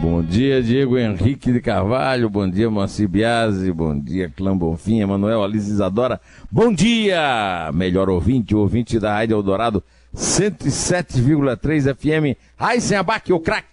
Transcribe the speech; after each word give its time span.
Bom 0.00 0.22
dia, 0.22 0.62
Diego 0.62 0.96
Henrique 0.96 1.52
de 1.52 1.60
Carvalho. 1.60 2.30
Bom 2.30 2.48
dia, 2.48 2.70
Moacir 2.70 3.06
Biasi. 3.06 3.70
Bom 3.70 4.00
dia, 4.00 4.32
Clã 4.34 4.56
Bonfim, 4.56 5.00
Emanuel 5.00 5.44
Alice 5.44 5.70
Isadora. 5.70 6.18
Bom 6.50 6.72
dia, 6.72 7.70
melhor 7.74 8.08
ouvinte, 8.08 8.54
ouvinte 8.54 8.98
da 8.98 9.12
Rádio 9.12 9.34
Eldorado 9.34 9.84
107,3 10.16 11.94
FM. 11.94 12.38
Raíssen 12.56 12.96
Abac, 12.96 13.30
o 13.30 13.38
craque. 13.40 13.68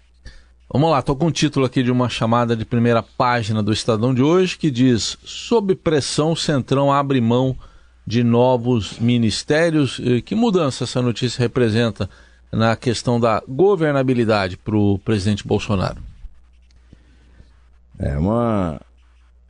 Vamos 0.70 0.92
lá, 0.92 1.00
estou 1.00 1.16
com 1.16 1.28
o 1.28 1.32
título 1.32 1.66
aqui 1.66 1.82
de 1.82 1.92
uma 1.92 2.10
chamada 2.10 2.58
de 2.58 2.66
primeira 2.66 3.02
página 3.02 3.64
do 3.64 3.72
Estadão 3.72 4.14
de 4.14 4.22
hoje 4.22 4.58
que 4.58 4.70
diz: 4.70 5.18
Sob 5.24 5.76
pressão, 5.76 6.36
Centrão 6.36 6.92
abre 6.92 7.22
mão 7.22 7.56
de 8.06 8.22
novos 8.22 9.00
ministérios. 9.00 10.02
Que 10.26 10.36
mudança 10.36 10.84
essa 10.84 11.02
notícia 11.02 11.40
representa 11.40 12.10
na 12.52 12.76
questão 12.76 13.18
da 13.18 13.42
governabilidade 13.48 14.58
para 14.58 14.76
o 14.76 15.00
presidente 15.00 15.48
Bolsonaro? 15.48 16.17
É 18.00 18.18
uma 18.18 18.80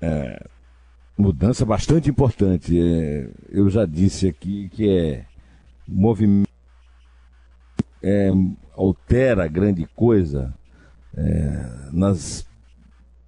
é, 0.02 0.46
mudança 1.18 1.66
bastante 1.66 2.10
importante. 2.10 2.80
É, 2.80 3.30
eu 3.50 3.70
já 3.70 3.86
disse 3.86 4.28
aqui 4.28 4.70
que 4.70 4.90
é 4.90 5.26
movimento 5.88 6.48
é, 8.02 8.30
altera 8.76 9.48
grande 9.48 9.86
coisa 9.96 10.54
é, 11.16 11.90
nas 11.92 12.48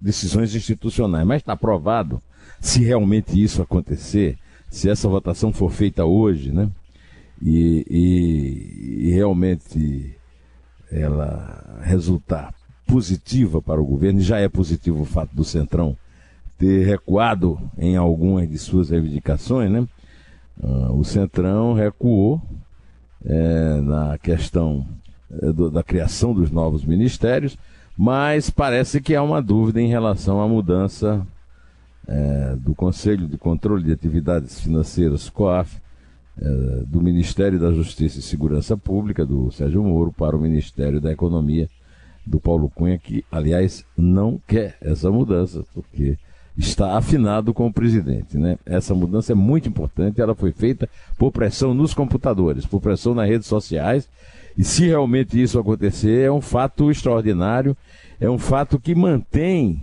decisões 0.00 0.54
institucionais. 0.54 1.26
Mas 1.26 1.42
está 1.42 1.56
provado, 1.56 2.22
se 2.60 2.82
realmente 2.82 3.40
isso 3.42 3.60
acontecer, 3.60 4.38
se 4.70 4.88
essa 4.88 5.08
votação 5.08 5.52
for 5.52 5.70
feita 5.70 6.04
hoje, 6.04 6.52
né? 6.52 6.70
E, 7.42 7.86
e, 7.90 9.08
e 9.08 9.10
realmente 9.10 10.14
ela 10.90 11.80
resultar 11.82 12.54
positiva 12.90 13.62
para 13.62 13.80
o 13.80 13.86
governo, 13.86 14.20
e 14.20 14.24
já 14.24 14.38
é 14.38 14.48
positivo 14.48 15.02
o 15.02 15.06
fato 15.06 15.34
do 15.34 15.44
Centrão 15.44 15.96
ter 16.58 16.84
recuado 16.84 17.58
em 17.78 17.96
algumas 17.96 18.48
de 18.48 18.58
suas 18.58 18.90
reivindicações, 18.90 19.70
né? 19.70 19.86
Uh, 20.62 20.92
o 20.92 21.04
Centrão 21.04 21.72
recuou 21.72 22.42
é, 23.24 23.80
na 23.80 24.18
questão 24.18 24.86
é, 25.30 25.52
do, 25.52 25.70
da 25.70 25.82
criação 25.82 26.34
dos 26.34 26.50
novos 26.50 26.84
ministérios, 26.84 27.56
mas 27.96 28.50
parece 28.50 29.00
que 29.00 29.14
há 29.14 29.22
uma 29.22 29.40
dúvida 29.40 29.80
em 29.80 29.88
relação 29.88 30.40
à 30.40 30.48
mudança 30.48 31.26
é, 32.06 32.56
do 32.56 32.74
Conselho 32.74 33.26
de 33.26 33.38
Controle 33.38 33.84
de 33.84 33.92
Atividades 33.92 34.60
Financeiras, 34.60 35.28
COAF, 35.28 35.80
é, 36.40 36.84
do 36.86 37.00
Ministério 37.00 37.58
da 37.58 37.72
Justiça 37.72 38.18
e 38.18 38.22
Segurança 38.22 38.76
Pública, 38.76 39.24
do 39.24 39.50
Sérgio 39.50 39.82
Moro, 39.82 40.12
para 40.12 40.36
o 40.36 40.40
Ministério 40.40 41.00
da 41.00 41.12
Economia, 41.12 41.68
do 42.26 42.40
Paulo 42.40 42.70
Cunha, 42.74 42.98
que, 42.98 43.24
aliás, 43.30 43.84
não 43.96 44.40
quer 44.46 44.76
essa 44.80 45.10
mudança, 45.10 45.64
porque 45.74 46.16
está 46.56 46.96
afinado 46.96 47.54
com 47.54 47.66
o 47.66 47.72
presidente. 47.72 48.36
Né? 48.36 48.58
Essa 48.66 48.94
mudança 48.94 49.32
é 49.32 49.34
muito 49.34 49.68
importante, 49.68 50.20
ela 50.20 50.34
foi 50.34 50.52
feita 50.52 50.88
por 51.18 51.32
pressão 51.32 51.74
nos 51.74 51.94
computadores, 51.94 52.66
por 52.66 52.80
pressão 52.80 53.14
nas 53.14 53.28
redes 53.28 53.46
sociais 53.46 54.08
e 54.56 54.64
se 54.64 54.86
realmente 54.86 55.40
isso 55.40 55.58
acontecer, 55.58 56.26
é 56.26 56.30
um 56.30 56.40
fato 56.40 56.90
extraordinário, 56.90 57.76
é 58.20 58.28
um 58.28 58.38
fato 58.38 58.78
que 58.78 58.94
mantém, 58.94 59.80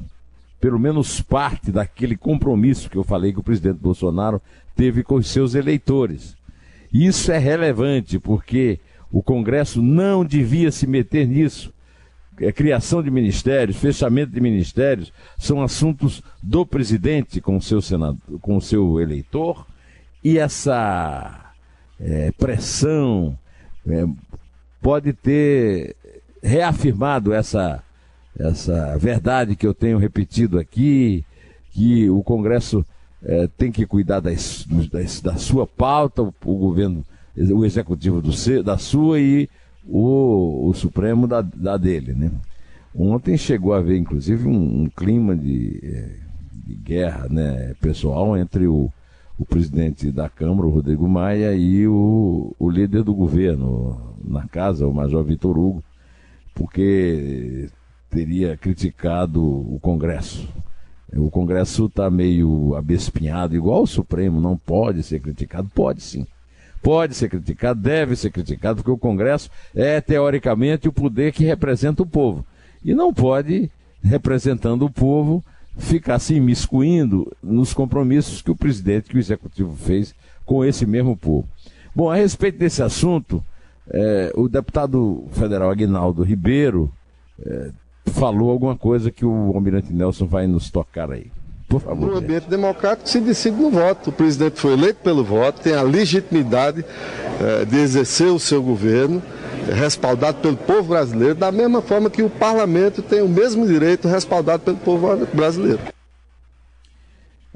pelo 0.60 0.80
menos 0.80 1.22
parte 1.22 1.72
daquele 1.72 2.16
compromisso 2.16 2.90
que 2.90 2.98
eu 2.98 3.04
falei 3.04 3.34
que 3.34 3.40
o 3.40 3.44
presidente 3.44 3.80
Bolsonaro 3.80 4.42
teve 4.76 5.04
com 5.04 5.16
os 5.16 5.30
seus 5.30 5.56
eleitores. 5.56 6.36
Isso 6.94 7.32
é 7.32 7.38
relevante, 7.38 8.20
porque 8.20 8.80
o 9.12 9.24
Congresso 9.24 9.82
não 9.82 10.24
devia 10.24 10.72
se 10.72 10.86
meter 10.86 11.28
nisso. 11.28 11.74
É, 12.40 12.52
criação 12.52 13.02
de 13.02 13.10
ministérios, 13.10 13.78
fechamento 13.78 14.32
de 14.32 14.40
ministérios, 14.40 15.12
são 15.40 15.62
assuntos 15.62 16.22
do 16.42 16.66
presidente 16.66 17.42
com 17.42 17.58
o 17.58 17.62
seu, 17.62 17.82
senado, 17.82 18.20
com 18.42 18.58
o 18.58 18.62
seu 18.62 19.00
eleitor, 19.00 19.66
e 20.24 20.38
essa 20.38 21.54
é, 22.00 22.32
pressão 22.32 23.38
é, 23.88 24.06
pode 24.82 25.14
ter 25.14 25.96
reafirmado 26.44 27.34
essa, 27.34 27.84
essa 28.38 28.98
verdade 28.98 29.56
que 29.56 29.66
eu 29.66 29.74
tenho 29.74 29.98
repetido 29.98 30.60
aqui, 30.60 31.26
que 31.72 32.10
o 32.10 32.24
Congresso 32.24 32.86
é, 33.24 33.48
tem 33.58 33.72
que 33.72 33.86
cuidar 33.86 34.20
das, 34.20 34.66
das, 34.92 35.22
da 35.22 35.36
sua 35.38 35.66
pauta, 35.66 36.22
o, 36.22 36.34
o, 36.46 36.56
governo, 36.56 37.06
o 37.36 37.66
executivo 37.66 38.22
do, 38.22 38.32
da 38.64 38.78
sua 38.78 39.20
e 39.20 39.50
o, 39.88 40.68
o 40.70 40.74
Supremo 40.74 41.28
da, 41.28 41.42
dele. 41.78 42.14
Né? 42.14 42.32
Ontem 42.96 43.38
chegou 43.38 43.74
a 43.74 43.78
haver, 43.78 43.98
inclusive, 43.98 44.48
um, 44.48 44.84
um 44.84 44.90
clima 44.90 45.36
de, 45.36 45.80
é, 45.84 46.16
de, 46.52 46.76
guerra 46.76 47.28
né, 47.30 47.74
pessoal 47.80 48.38
entre 48.38 48.68
o, 48.68 48.92
o 49.38 49.46
presidente 49.46 50.12
da 50.12 50.28
Câmara, 50.30 50.68
o 50.68 50.72
Rodrigo 50.72 51.08
Maia, 51.08 51.54
e 51.54 51.88
o, 51.88 52.56
o 52.58 52.70
líder 52.70 53.04
do 53.04 53.14
governo, 53.14 54.16
na 54.24 54.48
casa, 54.48 54.88
o 54.88 54.94
Major 54.94 55.24
Vitor 55.24 55.58
Hugo, 55.58 55.84
porque 56.56 57.70
teria 58.10 58.58
criticado 58.58 59.44
o 59.44 59.80
Congresso. 59.80 60.48
O 61.16 61.30
Congresso 61.30 61.86
está 61.86 62.10
meio 62.10 62.76
abespinhado, 62.76 63.56
igual 63.56 63.84
o 63.84 63.88
Supremo, 63.88 64.42
não 64.42 64.58
pode 64.58 65.04
ser 65.04 65.22
criticado. 65.22 65.70
Pode 65.74 66.02
sim. 66.02 66.28
Pode 66.88 67.16
ser 67.16 67.28
criticado, 67.28 67.82
deve 67.82 68.16
ser 68.16 68.32
criticado, 68.32 68.78
porque 68.78 68.90
o 68.90 68.98
Congresso 68.98 69.52
é, 69.76 70.00
teoricamente, 70.00 70.88
o 70.88 70.94
poder 70.94 71.34
que 71.34 71.44
representa 71.44 72.02
o 72.02 72.06
povo. 72.06 72.46
E 72.82 72.94
não 72.96 73.14
pode, 73.14 73.70
representando 74.02 74.86
o 74.86 74.90
povo, 74.90 75.44
ficar 75.78 76.18
se 76.18 76.36
imiscuindo 76.36 77.30
nos 77.44 77.74
compromissos 77.74 78.42
que 78.42 78.52
o 78.52 78.56
presidente, 78.56 79.10
que 79.10 79.18
o 79.18 79.20
executivo 79.20 79.76
fez 79.76 80.16
com 80.46 80.64
esse 80.64 80.86
mesmo 80.86 81.18
povo. 81.18 81.46
Bom, 81.94 82.10
a 82.10 82.16
respeito 82.16 82.58
desse 82.58 82.82
assunto, 82.82 83.44
é, 83.90 84.32
o 84.34 84.48
deputado 84.48 85.26
federal 85.34 85.70
Aguinaldo 85.70 86.24
Ribeiro 86.24 86.90
é, 87.46 87.70
falou 88.12 88.50
alguma 88.50 88.78
coisa 88.78 89.12
que 89.12 89.26
o 89.26 89.52
Almirante 89.54 89.92
Nelson 89.92 90.26
vai 90.26 90.48
nos 90.48 90.72
tocar 90.72 91.12
aí. 91.12 91.30
Por 91.68 91.82
favor. 91.82 92.12
No 92.12 92.18
ambiente 92.18 92.48
democrático 92.48 93.10
se 93.10 93.20
decide 93.20 93.58
no 93.58 93.70
voto. 93.70 94.10
O 94.10 94.14
presidente 94.14 94.60
foi 94.60 94.74
eleito 94.74 95.02
pelo 95.04 95.24
voto, 95.24 95.62
tem 95.62 95.74
a 95.74 95.82
legitimidade 95.82 96.86
é, 97.42 97.66
de 97.66 97.78
exercer 97.78 98.28
o 98.28 98.40
seu 98.40 98.64
governo, 98.64 99.22
respaldado 99.74 100.38
pelo 100.40 100.56
povo 100.56 100.90
brasileiro, 100.90 101.36
da 101.36 101.52
mesma 101.52 101.82
forma 101.82 102.10
que 102.10 102.24
o 102.24 102.30
parlamento 102.30 103.02
tem 103.02 103.22
o 103.22 103.28
mesmo 103.28 103.68
direito 103.68 104.08
respaldado 104.08 104.64
pelo 104.64 104.78
povo 104.78 105.26
brasileiro. 105.34 105.80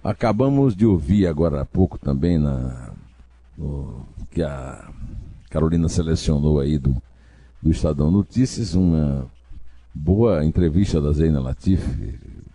Acabamos 0.04 0.76
de 0.76 0.86
ouvir 0.86 1.28
agora 1.28 1.62
há 1.62 1.66
pouco 1.66 1.98
também 1.98 2.38
na, 2.38 2.92
no, 3.58 4.06
que 4.32 4.42
a 4.42 4.90
Carolina 5.50 5.88
selecionou 5.88 6.60
aí 6.60 6.78
do, 6.78 7.02
do 7.62 7.72
Estadão 7.72 8.12
Notícias 8.12 8.74
uma 8.74 9.28
boa 9.94 10.44
entrevista 10.44 11.00
da 11.00 11.12
Zeina 11.12 11.40
Latif, 11.40 11.82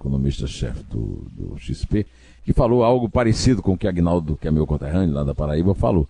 economista-chefe 0.06 0.84
do, 0.84 1.26
do 1.32 1.58
XP, 1.58 2.06
que 2.44 2.52
falou 2.52 2.84
algo 2.84 3.08
parecido 3.08 3.60
com 3.60 3.72
o 3.72 3.78
que 3.78 3.88
Agnaldo, 3.88 4.36
que 4.36 4.46
é 4.46 4.50
meu 4.50 4.66
conterrâneo 4.66 5.14
lá 5.14 5.24
da 5.24 5.34
Paraíba, 5.34 5.74
falou. 5.74 6.08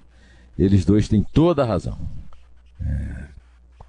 Eles 0.58 0.84
dois 0.84 1.08
têm 1.08 1.24
toda 1.32 1.62
a 1.62 1.66
razão. 1.66 1.96
É, 2.80 3.24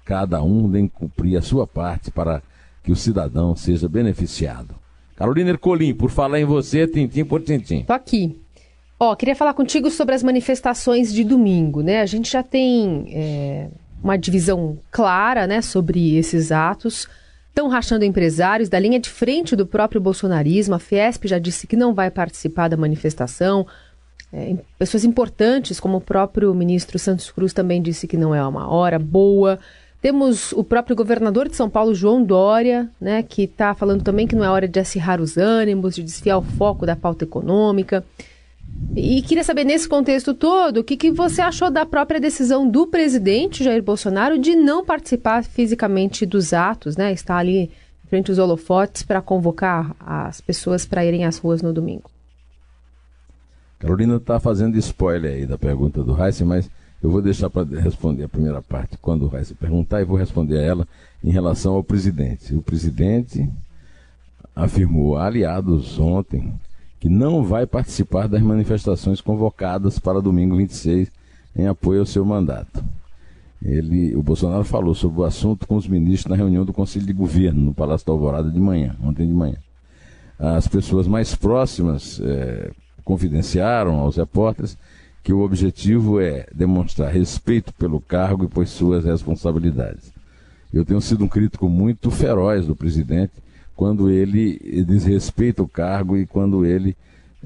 cada 0.04 0.42
um 0.42 0.70
tem 0.70 0.88
que 0.88 0.94
cumprir 0.94 1.36
a 1.36 1.42
sua 1.42 1.66
parte 1.66 2.10
para 2.10 2.42
que 2.82 2.90
o 2.90 2.96
cidadão 2.96 3.54
seja 3.54 3.88
beneficiado. 3.88 4.74
Carolina 5.14 5.50
Ercolim, 5.50 5.94
por 5.94 6.10
falar 6.10 6.40
em 6.40 6.44
você, 6.44 6.86
tintim 6.86 7.24
por 7.24 7.42
tintim. 7.42 7.84
Tô 7.84 7.92
aqui. 7.92 8.40
Ó, 9.00 9.14
queria 9.14 9.36
falar 9.36 9.54
contigo 9.54 9.90
sobre 9.90 10.14
as 10.14 10.22
manifestações 10.22 11.12
de 11.12 11.22
domingo, 11.22 11.82
né? 11.82 12.00
A 12.00 12.06
gente 12.06 12.30
já 12.30 12.42
tem 12.42 13.06
é, 13.12 13.68
uma 14.02 14.16
divisão 14.16 14.78
clara, 14.90 15.46
né, 15.46 15.60
sobre 15.60 16.16
esses 16.16 16.50
atos. 16.50 17.08
Estão 17.58 17.66
rachando 17.68 18.04
empresários 18.04 18.68
da 18.68 18.78
linha 18.78 19.00
de 19.00 19.10
frente 19.10 19.56
do 19.56 19.66
próprio 19.66 20.00
bolsonarismo. 20.00 20.76
A 20.76 20.78
Fiesp 20.78 21.26
já 21.26 21.40
disse 21.40 21.66
que 21.66 21.74
não 21.74 21.92
vai 21.92 22.08
participar 22.08 22.68
da 22.68 22.76
manifestação. 22.76 23.66
É, 24.32 24.54
pessoas 24.78 25.02
importantes, 25.02 25.80
como 25.80 25.96
o 25.96 26.00
próprio 26.00 26.54
ministro 26.54 27.00
Santos 27.00 27.32
Cruz, 27.32 27.52
também 27.52 27.82
disse 27.82 28.06
que 28.06 28.16
não 28.16 28.32
é 28.32 28.46
uma 28.46 28.70
hora 28.70 28.96
boa 28.96 29.58
Temos 30.00 30.52
o 30.52 30.62
próprio 30.62 30.94
governador 30.94 31.48
de 31.48 31.56
São 31.56 31.68
Paulo, 31.68 31.96
João 31.96 32.22
Dória, 32.22 32.88
né, 33.00 33.24
que 33.24 33.42
está 33.42 33.74
falando 33.74 34.04
também 34.04 34.28
que 34.28 34.36
não 34.36 34.44
é 34.44 34.48
hora 34.48 34.68
de 34.68 34.78
acirrar 34.78 35.20
os 35.20 35.36
ânimos, 35.36 35.96
de 35.96 36.04
desfiar 36.04 36.38
o 36.38 36.42
foco 36.42 36.86
da 36.86 36.94
pauta 36.94 37.24
econômica. 37.24 38.04
E 38.96 39.22
queria 39.22 39.44
saber, 39.44 39.64
nesse 39.64 39.88
contexto 39.88 40.32
todo, 40.32 40.78
o 40.78 40.84
que, 40.84 40.96
que 40.96 41.10
você 41.10 41.42
achou 41.42 41.70
da 41.70 41.84
própria 41.84 42.18
decisão 42.18 42.68
do 42.68 42.86
presidente 42.86 43.62
Jair 43.62 43.82
Bolsonaro 43.82 44.38
de 44.38 44.56
não 44.56 44.84
participar 44.84 45.44
fisicamente 45.44 46.24
dos 46.24 46.52
atos, 46.52 46.96
né? 46.96 47.12
Estar 47.12 47.36
ali 47.36 47.70
frente 48.08 48.30
aos 48.30 48.38
holofotes 48.38 49.02
para 49.02 49.20
convocar 49.20 49.94
as 50.00 50.40
pessoas 50.40 50.86
para 50.86 51.04
irem 51.04 51.26
às 51.26 51.38
ruas 51.38 51.60
no 51.60 51.72
domingo. 51.72 52.10
Carolina 53.78 54.16
está 54.16 54.40
fazendo 54.40 54.76
spoiler 54.78 55.34
aí 55.34 55.46
da 55.46 55.58
pergunta 55.58 56.02
do 56.02 56.20
Heisen, 56.20 56.46
mas 56.46 56.70
eu 57.02 57.10
vou 57.10 57.22
deixar 57.22 57.48
para 57.48 57.64
responder 57.78 58.24
a 58.24 58.28
primeira 58.28 58.60
parte 58.60 58.96
quando 58.98 59.28
o 59.28 59.36
Heisen 59.36 59.56
perguntar 59.56 60.00
e 60.00 60.04
vou 60.04 60.16
responder 60.16 60.58
a 60.58 60.62
ela 60.62 60.88
em 61.22 61.30
relação 61.30 61.74
ao 61.74 61.84
presidente. 61.84 62.54
O 62.54 62.62
presidente 62.62 63.48
afirmou 64.56 65.16
aliados 65.16 66.00
ontem 66.00 66.52
que 67.00 67.08
não 67.08 67.44
vai 67.44 67.66
participar 67.66 68.28
das 68.28 68.42
manifestações 68.42 69.20
convocadas 69.20 69.98
para 69.98 70.20
domingo 70.20 70.56
26 70.56 71.10
em 71.56 71.66
apoio 71.66 72.00
ao 72.00 72.06
seu 72.06 72.24
mandato. 72.24 72.84
Ele, 73.62 74.14
o 74.14 74.22
Bolsonaro 74.22 74.64
falou 74.64 74.94
sobre 74.94 75.20
o 75.20 75.24
assunto 75.24 75.66
com 75.66 75.76
os 75.76 75.88
ministros 75.88 76.30
na 76.30 76.36
reunião 76.36 76.64
do 76.64 76.72
Conselho 76.72 77.06
de 77.06 77.12
Governo 77.12 77.60
no 77.60 77.74
Palácio 77.74 78.06
da 78.06 78.12
Alvorada 78.12 78.50
de 78.50 78.60
manhã, 78.60 78.96
ontem 79.02 79.26
de 79.26 79.32
manhã. 79.32 79.56
As 80.38 80.68
pessoas 80.68 81.08
mais 81.08 81.34
próximas 81.34 82.20
é, 82.20 82.70
confidenciaram 83.04 83.96
aos 83.96 84.16
repórteres 84.16 84.78
que 85.24 85.32
o 85.32 85.40
objetivo 85.40 86.20
é 86.20 86.46
demonstrar 86.54 87.12
respeito 87.12 87.72
pelo 87.74 88.00
cargo 88.00 88.44
e 88.44 88.48
por 88.48 88.66
suas 88.66 89.04
responsabilidades. 89.04 90.12
Eu 90.72 90.84
tenho 90.84 91.00
sido 91.00 91.24
um 91.24 91.28
crítico 91.28 91.68
muito 91.68 92.10
feroz 92.10 92.66
do 92.66 92.76
presidente 92.76 93.32
quando 93.78 94.10
ele 94.10 94.58
desrespeita 94.84 95.62
o 95.62 95.68
cargo 95.68 96.16
e 96.16 96.26
quando 96.26 96.66
ele, 96.66 96.96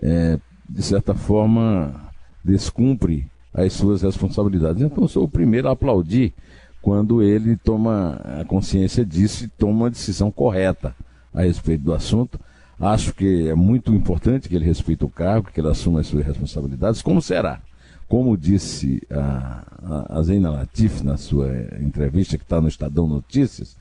é, 0.03 0.39
de 0.67 0.83
certa 0.83 1.15
forma, 1.15 2.11
descumpre 2.43 3.27
as 3.53 3.75
suas 3.75 4.01
responsabilidades. 4.01 4.81
Então, 4.81 5.07
sou 5.07 5.25
o 5.25 5.29
primeiro 5.29 5.69
a 5.69 5.73
aplaudir 5.73 6.33
quando 6.81 7.23
ele 7.23 7.55
toma 7.55 8.15
a 8.41 8.47
consciência 8.47 9.05
disso 9.05 9.45
e 9.45 9.49
toma 9.49 9.73
uma 9.73 9.91
decisão 9.91 10.31
correta 10.31 10.97
a 11.35 11.43
respeito 11.43 11.85
do 11.85 11.93
assunto. 11.93 12.41
Acho 12.81 13.13
que 13.13 13.47
é 13.49 13.55
muito 13.55 13.93
importante 13.93 14.49
que 14.49 14.57
ele 14.57 14.65
respeite 14.65 15.05
o 15.05 15.11
cargo, 15.11 15.51
que 15.53 15.61
ele 15.61 15.69
assuma 15.69 16.01
as 16.01 16.07
suas 16.07 16.25
responsabilidades, 16.25 17.03
como 17.03 17.21
será. 17.21 17.61
Como 18.09 18.39
disse 18.39 19.03
a, 19.11 19.65
a, 20.09 20.19
a 20.19 20.51
Latif 20.51 21.03
na 21.03 21.19
sua 21.19 21.51
entrevista 21.79 22.39
que 22.39 22.43
está 22.43 22.59
no 22.59 22.69
Estadão 22.69 23.07
Notícias, 23.07 23.77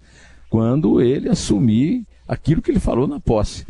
quando 0.49 0.99
ele 0.99 1.29
assumir 1.29 2.05
aquilo 2.31 2.61
que 2.61 2.71
ele 2.71 2.79
falou 2.79 3.05
na 3.05 3.19
posse. 3.19 3.67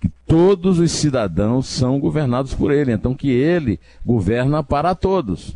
Que 0.00 0.08
todos 0.26 0.78
os 0.78 0.90
cidadãos 0.90 1.66
são 1.66 2.00
governados 2.00 2.54
por 2.54 2.72
ele, 2.72 2.90
então 2.90 3.14
que 3.14 3.28
ele 3.28 3.78
governa 4.04 4.62
para 4.62 4.94
todos. 4.94 5.54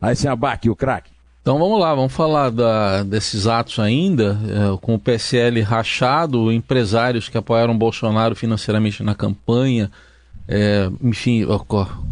Aí 0.00 0.14
se 0.14 0.28
abaque 0.28 0.70
o 0.70 0.76
craque. 0.76 1.10
Então 1.42 1.58
vamos 1.58 1.80
lá, 1.80 1.92
vamos 1.94 2.12
falar 2.12 2.50
da, 2.50 3.02
desses 3.02 3.48
atos 3.48 3.80
ainda, 3.80 4.38
é, 4.44 4.78
com 4.80 4.94
o 4.94 4.98
PSL 4.98 5.60
rachado, 5.62 6.52
empresários 6.52 7.28
que 7.28 7.38
apoiaram 7.38 7.76
Bolsonaro 7.76 8.36
financeiramente 8.36 9.02
na 9.02 9.14
campanha, 9.14 9.90
é, 10.46 10.88
enfim, 11.02 11.44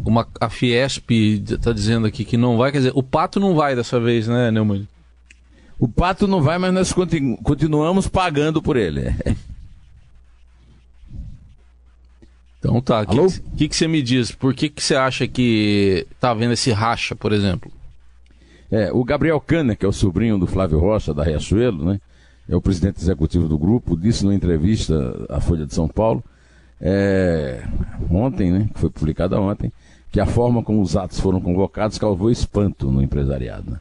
uma, 0.04 0.26
a 0.40 0.50
Fiesp 0.50 1.10
está 1.10 1.72
dizendo 1.72 2.06
aqui 2.06 2.24
que 2.24 2.36
não 2.36 2.56
vai, 2.56 2.72
quer 2.72 2.78
dizer, 2.78 2.92
o 2.94 3.02
Pato 3.02 3.38
não 3.38 3.54
vai 3.54 3.76
dessa 3.76 4.00
vez, 4.00 4.26
né, 4.26 4.50
Neumann? 4.50 4.88
O 5.78 5.86
pato 5.88 6.26
não 6.26 6.40
vai, 6.40 6.58
mas 6.58 6.72
nós 6.72 6.92
continu 6.92 7.36
continuamos 7.38 8.08
pagando 8.08 8.62
por 8.62 8.76
ele. 8.76 9.14
Então 12.58 12.80
tá, 12.80 13.02
o 13.02 13.56
que, 13.56 13.68
que, 13.68 13.76
você 13.76 13.86
me 13.86 14.02
diz? 14.02 14.32
Por 14.32 14.52
que, 14.52 14.68
que 14.68 14.82
você 14.82 14.96
acha 14.96 15.28
que 15.28 16.04
tá 16.18 16.30
havendo 16.30 16.54
esse 16.54 16.72
racha, 16.72 17.14
por 17.14 17.32
exemplo? 17.32 17.70
É, 18.70 18.90
o 18.92 19.04
Gabriel 19.04 19.40
Cana, 19.40 19.76
que 19.76 19.86
é 19.86 19.88
o 19.88 19.92
sobrinho 19.92 20.36
do 20.36 20.48
Flávio 20.48 20.80
Rocha, 20.80 21.14
da 21.14 21.22
Riachuelo, 21.22 21.84
né? 21.84 22.00
É 22.48 22.56
o 22.56 22.60
presidente 22.60 23.00
executivo 23.00 23.46
do 23.46 23.56
grupo, 23.56 23.96
disse 23.96 24.24
numa 24.24 24.34
entrevista 24.34 25.26
à 25.28 25.40
Folha 25.40 25.64
de 25.64 25.74
São 25.74 25.86
Paulo, 25.86 26.24
é, 26.80 27.62
ontem, 28.10 28.50
né? 28.50 28.68
Que 28.74 28.80
foi 28.80 28.90
publicada 28.90 29.40
ontem, 29.40 29.72
que 30.10 30.18
a 30.18 30.26
forma 30.26 30.60
como 30.62 30.80
os 30.82 30.96
atos 30.96 31.20
foram 31.20 31.40
convocados 31.40 31.98
causou 31.98 32.30
espanto 32.30 32.90
no 32.90 33.00
empresariado. 33.00 33.70
Né? 33.70 33.80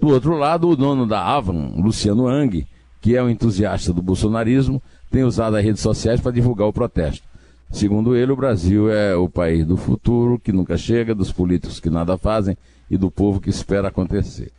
Do 0.00 0.08
outro 0.08 0.36
lado, 0.36 0.68
o 0.68 0.76
dono 0.76 1.06
da 1.06 1.20
Avon, 1.22 1.74
Luciano 1.76 2.28
Ang, 2.28 2.66
que 3.00 3.16
é 3.16 3.22
um 3.22 3.28
entusiasta 3.28 3.92
do 3.92 4.02
bolsonarismo, 4.02 4.82
tem 5.10 5.24
usado 5.24 5.56
as 5.56 5.64
redes 5.64 5.82
sociais 5.82 6.20
para 6.20 6.32
divulgar 6.32 6.68
o 6.68 6.72
protesto. 6.72 7.26
Segundo 7.70 8.16
ele, 8.16 8.32
o 8.32 8.36
Brasil 8.36 8.90
é 8.90 9.14
o 9.14 9.28
país 9.28 9.66
do 9.66 9.76
futuro, 9.76 10.38
que 10.38 10.52
nunca 10.52 10.76
chega, 10.76 11.14
dos 11.14 11.32
políticos 11.32 11.80
que 11.80 11.90
nada 11.90 12.16
fazem 12.16 12.56
e 12.90 12.96
do 12.96 13.10
povo 13.10 13.40
que 13.40 13.50
espera 13.50 13.88
acontecer. 13.88 14.52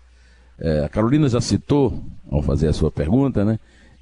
É, 0.60 0.84
a 0.84 0.90
Carolina 0.90 1.28
já 1.28 1.42
citou, 1.42 2.04
ao 2.30 2.42
fazer 2.42 2.68
a 2.68 2.74
sua 2.74 2.92
pergunta, 2.92 3.44
né, 3.44 3.58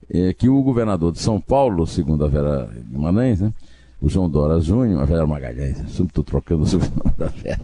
é, 0.10 0.34
que 0.34 0.50
o 0.50 0.62
governador 0.62 1.12
de 1.12 1.20
São 1.20 1.40
Paulo, 1.40 1.86
segundo 1.86 2.26
a 2.26 2.28
Vera 2.28 2.70
Guimarães, 2.90 3.42
né, 3.42 3.54
o 4.02 4.10
João 4.10 4.30
Dora 4.30 4.60
Júnior, 4.60 5.02
a 5.02 5.06
Vera 5.06 5.26
Magalhães, 5.26 5.78
sempre 5.90 6.08
estou 6.08 6.24
trocando 6.24 6.64
o 6.64 6.68
sobrenome 6.68 7.14
da 7.18 7.28
Vera, 7.28 7.62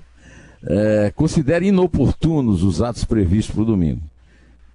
é, 0.66 1.12
considera 1.16 1.66
inoportunos 1.66 2.64
os 2.64 2.82
atos 2.82 3.04
previstos 3.04 3.54
para 3.54 3.64
o 3.64 3.66
domingo. 3.66 4.02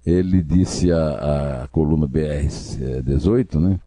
Ele 0.05 0.41
disse 0.41 0.91
à, 0.91 1.67
coluna 1.71 2.07
BR-18 2.07 3.59
né, 3.59 3.79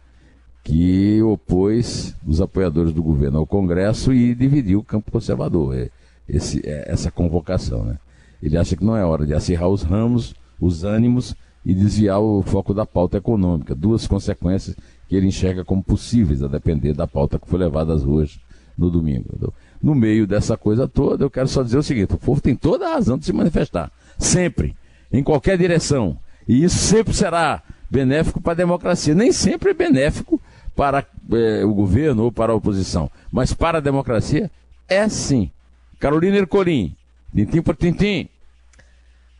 que 0.62 1.22
opôs 1.22 2.14
os 2.26 2.40
apoiadores 2.40 2.92
do 2.92 3.02
governo 3.02 3.38
ao 3.38 3.46
Congresso 3.46 4.12
e 4.12 4.34
dividiu 4.34 4.80
o 4.80 4.84
campo 4.84 5.10
conservador, 5.10 5.76
é, 5.76 5.90
esse, 6.28 6.60
é, 6.64 6.90
essa 6.90 7.10
convocação. 7.10 7.84
Né. 7.84 7.98
Ele 8.42 8.56
acha 8.56 8.76
que 8.76 8.84
não 8.84 8.96
é 8.96 9.04
hora 9.04 9.26
de 9.26 9.34
acirrar 9.34 9.68
os 9.68 9.82
ramos, 9.82 10.34
os 10.60 10.84
ânimos 10.84 11.34
e 11.64 11.72
desviar 11.72 12.20
o 12.20 12.42
foco 12.42 12.74
da 12.74 12.84
pauta 12.84 13.16
econômica, 13.18 13.74
duas 13.74 14.06
consequências 14.06 14.76
que 15.08 15.16
ele 15.16 15.28
enxerga 15.28 15.64
como 15.64 15.82
possíveis 15.82 16.42
a 16.42 16.48
depender 16.48 16.92
da 16.92 17.06
pauta 17.06 17.38
que 17.38 17.48
foi 17.48 17.58
levada 17.58 17.92
às 17.92 18.02
ruas 18.02 18.38
no 18.76 18.90
domingo. 18.90 19.54
No 19.82 19.94
meio 19.94 20.26
dessa 20.26 20.56
coisa 20.56 20.86
toda, 20.86 21.24
eu 21.24 21.30
quero 21.30 21.48
só 21.48 21.62
dizer 21.62 21.78
o 21.78 21.82
seguinte: 21.82 22.14
o 22.14 22.18
povo 22.18 22.40
tem 22.40 22.54
toda 22.54 22.86
a 22.86 22.92
razão 22.94 23.18
de 23.18 23.24
se 23.24 23.32
manifestar. 23.32 23.90
Sempre. 24.18 24.76
Em 25.12 25.22
qualquer 25.22 25.58
direção. 25.58 26.16
E 26.46 26.62
isso 26.64 26.78
sempre 26.78 27.12
será 27.12 27.62
benéfico 27.90 28.40
para 28.40 28.52
a 28.52 28.56
democracia. 28.56 29.14
Nem 29.14 29.32
sempre 29.32 29.70
é 29.70 29.74
benéfico 29.74 30.40
para 30.74 31.04
é, 31.32 31.64
o 31.64 31.74
governo 31.74 32.24
ou 32.24 32.32
para 32.32 32.52
a 32.52 32.56
oposição. 32.56 33.10
Mas 33.30 33.52
para 33.52 33.78
a 33.78 33.80
democracia, 33.80 34.50
é 34.88 35.08
sim. 35.08 35.50
Carolina 35.98 36.36
Ercolim, 36.36 36.94
tintim 37.34 37.60
por 37.60 37.76
tintim. 37.76 38.28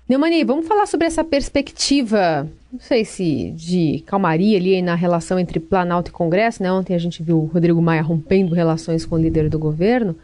Neumani, 0.09 0.45
vamos 0.45 0.67
falar 0.67 0.87
sobre 0.87 1.07
essa 1.07 1.25
perspectiva, 1.25 2.47
não 2.71 2.81
sei 2.81 3.05
se 3.05 3.51
de 3.53 4.03
calmaria 4.07 4.59
ali 4.59 4.83
na 4.83 4.95
relação 4.95 5.39
entre 5.39 5.59
Planalto 5.59 6.11
e 6.11 6.13
Congresso, 6.13 6.63
né? 6.63 6.71
Ontem 6.71 6.95
a 6.95 6.99
gente 6.99 7.23
viu 7.23 7.39
o 7.39 7.47
Rodrigo 7.47 7.81
Maia 7.81 8.03
rompendo 8.03 8.55
relações 8.55 9.07
com 9.07 9.15
o 9.15 9.19
líder 9.19 9.49
do 9.49 9.59
governo. 9.59 10.15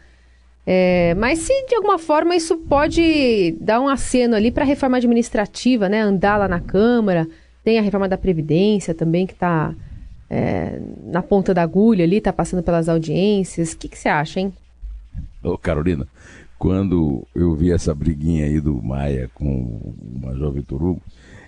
É, 0.71 1.15
mas 1.15 1.39
se 1.39 1.65
de 1.67 1.73
alguma 1.73 1.97
forma 1.97 2.35
isso 2.35 2.55
pode 2.55 3.57
dar 3.59 3.81
um 3.81 3.87
aceno 3.87 4.35
ali 4.35 4.51
para 4.51 4.63
a 4.63 4.67
reforma 4.67 4.97
administrativa, 4.97 5.89
né? 5.89 5.99
Andar 5.99 6.37
lá 6.37 6.47
na 6.47 6.59
Câmara. 6.59 7.27
Tem 7.63 7.79
a 7.79 7.81
reforma 7.81 8.07
da 8.07 8.19
Previdência 8.19 8.93
também, 8.93 9.25
que 9.25 9.33
está 9.33 9.73
é, 10.29 10.79
na 11.07 11.23
ponta 11.23 11.55
da 11.55 11.63
agulha 11.63 12.05
ali, 12.05 12.17
está 12.17 12.31
passando 12.31 12.61
pelas 12.61 12.87
audiências. 12.87 13.73
O 13.73 13.79
que, 13.79 13.97
você 13.97 14.09
acha, 14.09 14.41
hein? 14.41 14.53
Ô, 15.41 15.57
Carolina, 15.57 16.07
quando 16.59 17.25
eu 17.33 17.55
vi 17.55 17.71
essa 17.71 17.95
briguinha 17.95 18.45
aí 18.45 18.61
do 18.61 18.79
Maia 18.79 19.27
com 19.33 19.49
o 19.49 19.95
Major 20.21 20.51
Vitor 20.51 20.83
Hugo, 20.83 21.01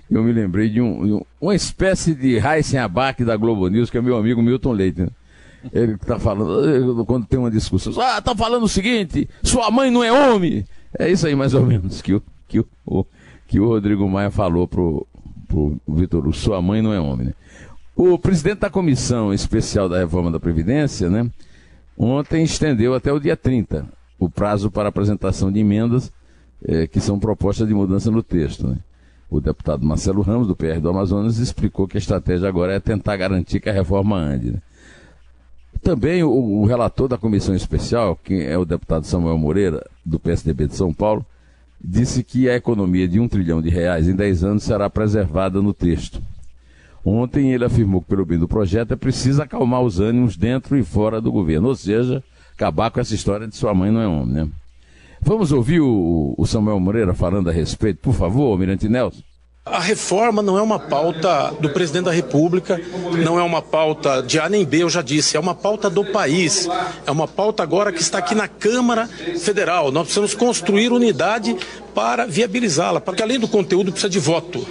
eu 0.10 0.24
me 0.24 0.32
lembrei 0.32 0.68
de, 0.68 0.82
um, 0.82 1.06
de 1.06 1.14
um, 1.14 1.22
uma 1.40 1.54
espécie 1.54 2.16
de 2.16 2.40
Raíssen 2.40 2.80
Abac 2.80 3.24
da 3.24 3.38
Globo 3.38 3.68
News, 3.68 3.92
que 3.92 4.00
é 4.00 4.02
meu 4.02 4.18
amigo 4.18 4.42
Milton 4.42 4.72
Leite. 4.72 5.02
Né? 5.02 5.10
Ele 5.72 5.94
está 5.94 6.18
falando, 6.18 7.06
quando 7.06 7.26
tem 7.26 7.40
uma 7.40 7.52
discussão, 7.52 7.94
ah, 8.02 8.18
está 8.18 8.36
falando 8.36 8.64
o 8.64 8.70
seguinte, 8.70 9.30
sua 9.44 9.70
mãe 9.70 9.92
não 9.92 10.04
é 10.04 10.12
homem. 10.12 10.66
É 10.98 11.10
isso 11.10 11.28
aí, 11.28 11.36
mais 11.36 11.54
ou 11.54 11.66
menos, 11.66 12.02
que 12.02 12.14
o, 12.14 12.24
que 12.48 12.66
o, 12.86 13.06
que 13.48 13.60
o 13.60 13.68
Rodrigo 13.68 14.08
Maia 14.10 14.32
falou 14.32 14.68
pro, 14.68 15.06
pro 15.48 15.78
Vitor 15.88 16.34
sua 16.34 16.62
mãe 16.62 16.82
não 16.82 16.94
é 16.94 17.00
homem, 17.00 17.28
né? 17.28 17.34
O 17.96 18.18
presidente 18.18 18.60
da 18.60 18.70
Comissão 18.70 19.34
Especial 19.34 19.88
da 19.88 20.00
Reforma 20.00 20.32
da 20.32 20.40
Previdência, 20.40 21.10
né, 21.10 21.30
ontem 21.98 22.44
estendeu 22.44 22.96
até 22.96 23.12
o 23.12 23.20
dia 23.20 23.38
30 23.38 23.86
o 24.22 24.30
prazo 24.30 24.70
para 24.70 24.88
apresentação 24.88 25.52
de 25.52 25.60
emendas 25.60 26.12
eh, 26.64 26.86
que 26.86 27.00
são 27.02 27.20
propostas 27.20 27.68
de 27.68 27.74
mudança 27.74 28.12
no 28.12 28.22
texto. 28.22 28.68
Né? 28.68 28.78
O 29.30 29.42
deputado 29.42 29.84
Marcelo 29.84 30.22
Ramos, 30.22 30.48
do 30.48 30.56
PR 30.56 30.80
do 30.80 30.90
Amazonas, 30.90 31.40
explicou 31.40 31.88
que 31.88 31.98
a 31.98 32.00
estratégia 32.00 32.48
agora 32.48 32.76
é 32.76 32.80
tentar 32.80 33.18
garantir 33.18 33.60
que 33.60 33.70
a 33.70 33.74
reforma 33.74 34.16
ande. 34.18 34.52
Né? 34.52 34.62
Também 35.82 36.24
o, 36.24 36.30
o, 36.30 36.66
relator 36.66 37.08
da 37.08 37.18
comissão 37.18 37.56
especial, 37.56 38.16
que 38.16 38.44
é 38.44 38.58
o 38.58 38.66
deputado 38.66 39.06
Samuel 39.06 39.38
Moreira, 39.38 39.84
do 40.06 40.20
PSDB 40.20 40.68
de 40.68 40.76
São 40.76 40.94
Paulo, 40.94 41.26
disse 41.84 42.24
que 42.24 42.48
a 42.48 42.56
economia 42.56 43.08
de 43.08 43.20
um 43.20 43.28
trilhão 43.28 43.62
de 43.62 43.70
reais 43.70 44.08
em 44.08 44.16
10 44.16 44.44
anos 44.44 44.64
será 44.64 44.90
preservada 44.90 45.60
no 45.62 45.74
texto. 45.74 46.22
Ontem 47.04 47.52
ele 47.52 47.66
afirmou 47.66 48.02
que, 48.02 48.10
pelo 48.10 48.26
bem 48.26 48.38
do 48.38 48.48
projeto, 48.48 48.94
é 48.94 48.96
preciso 48.96 49.42
acalmar 49.42 49.82
os 49.82 50.00
ânimos 50.00 50.38
dentro 50.38 50.78
e 50.78 50.84
fora 50.84 51.20
do 51.20 51.32
governo, 51.32 51.70
ou 51.70 51.76
seja, 51.76 52.24
acabar 52.54 52.92
com 52.92 53.00
essa 53.00 53.16
história 53.16 53.48
de 53.48 53.56
sua 53.56 53.74
mãe 53.74 53.90
não 53.90 54.02
é 54.02 54.08
homem, 54.08 54.36
né? 54.36 54.50
Vamos 55.24 55.52
ouvir 55.52 55.80
o, 55.82 56.36
o 56.38 56.46
Samuel 56.46 56.80
Moreira 56.80 57.14
falando 57.14 57.50
a 57.50 57.52
respeito, 57.52 58.00
por 58.02 58.14
favor, 58.14 58.52
Almirante 58.52 58.88
Nelson. 58.88 59.22
A 59.64 59.80
reforma 59.80 60.42
não 60.42 60.58
é 60.58 60.62
uma 60.62 60.80
pauta 60.80 61.54
do 61.60 61.70
presidente 61.70 62.06
da 62.06 62.12
República, 62.12 62.82
não 63.24 63.40
é 63.40 63.44
uma 63.44 63.62
pauta 63.62 64.20
de 64.24 64.40
A 64.40 64.50
nem 64.50 64.66
B, 64.66 64.82
eu 64.82 64.90
já 64.90 65.04
disse, 65.04 65.38
é 65.38 65.40
uma 65.40 65.54
pauta 65.54 65.88
do 65.88 66.04
país. 66.04 66.68
É 67.06 67.12
uma 67.12 67.28
pauta 67.28 67.62
agora 67.62 67.92
que 67.92 68.02
está 68.02 68.18
aqui 68.18 68.34
na 68.34 68.48
Câmara 68.48 69.08
Federal. 69.40 69.92
Nós 69.92 70.06
precisamos 70.06 70.34
construir 70.34 70.92
unidade 70.92 71.56
para 71.94 72.26
viabilizá-la, 72.26 73.00
porque 73.02 73.24
além 73.24 73.40
do 73.40 73.48
conteúdo 73.48 73.92
precisa 73.92 74.10
de 74.10 74.20
voto. 74.20 74.66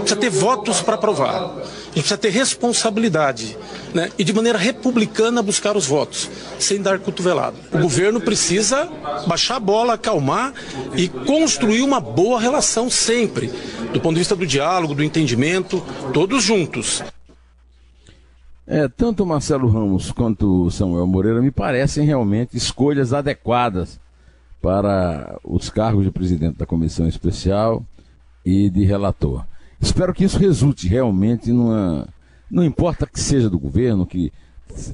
Precisa 0.00 0.16
ter 0.16 0.30
votos 0.30 0.80
para 0.80 0.94
aprovar. 0.94 1.34
A 1.34 1.64
gente 1.64 1.92
precisa 1.92 2.18
ter 2.18 2.30
responsabilidade. 2.30 3.56
Né? 3.94 4.10
E 4.18 4.24
de 4.24 4.32
maneira 4.32 4.58
republicana 4.58 5.42
buscar 5.42 5.76
os 5.76 5.86
votos, 5.86 6.30
sem 6.58 6.80
dar 6.80 6.98
cotovelado. 6.98 7.56
O 7.72 7.78
governo 7.78 8.20
precisa 8.20 8.88
baixar 9.26 9.56
a 9.56 9.60
bola, 9.60 9.94
acalmar 9.94 10.52
e 10.94 11.08
construir 11.08 11.82
uma 11.82 12.00
boa 12.00 12.40
relação 12.40 12.90
sempre, 12.90 13.50
do 13.92 14.00
ponto 14.00 14.14
de 14.14 14.20
vista 14.20 14.36
do 14.36 14.46
diálogo, 14.46 14.94
do 14.94 15.04
entendimento, 15.04 15.82
todos 16.12 16.42
juntos. 16.42 17.02
É, 18.66 18.88
tanto 18.88 19.24
Marcelo 19.24 19.68
Ramos 19.68 20.10
quanto 20.10 20.70
Samuel 20.70 21.06
Moreira 21.06 21.40
me 21.40 21.52
parecem 21.52 22.04
realmente 22.04 22.56
escolhas 22.56 23.12
adequadas 23.12 24.00
para 24.60 25.38
os 25.44 25.68
cargos 25.70 26.04
de 26.04 26.10
presidente 26.10 26.58
da 26.58 26.66
comissão 26.66 27.06
especial 27.06 27.84
e 28.44 28.70
de 28.70 28.84
relator. 28.84 29.44
Espero 29.80 30.14
que 30.14 30.24
isso 30.24 30.38
resulte 30.38 30.88
realmente 30.88 31.52
numa. 31.52 32.08
Não 32.50 32.64
importa 32.64 33.06
que 33.06 33.20
seja 33.20 33.50
do 33.50 33.58
governo, 33.58 34.06
que 34.06 34.32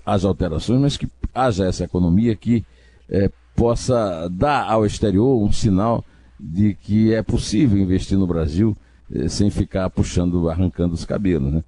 haja 0.05 0.29
alterações, 0.29 0.81
mas 0.81 0.97
que 0.97 1.09
haja 1.35 1.67
essa 1.67 1.85
economia 1.85 2.35
que 2.35 2.65
é, 3.09 3.31
possa 3.55 4.29
dar 4.29 4.71
ao 4.71 4.85
exterior 4.87 5.43
um 5.43 5.53
sinal 5.53 6.05
de 6.39 6.75
que 6.75 7.15
é 7.15 7.23
possível 7.23 7.79
investir 7.79 8.19
no 8.19 8.27
Brasil 8.27 8.77
é, 9.15 9.29
sem 9.29 9.51
ficar 9.51 9.89
puxando, 9.91 10.49
arrancando 10.49 10.95
os 10.95 11.05
cabelos. 11.05 11.53
Né? 11.53 11.65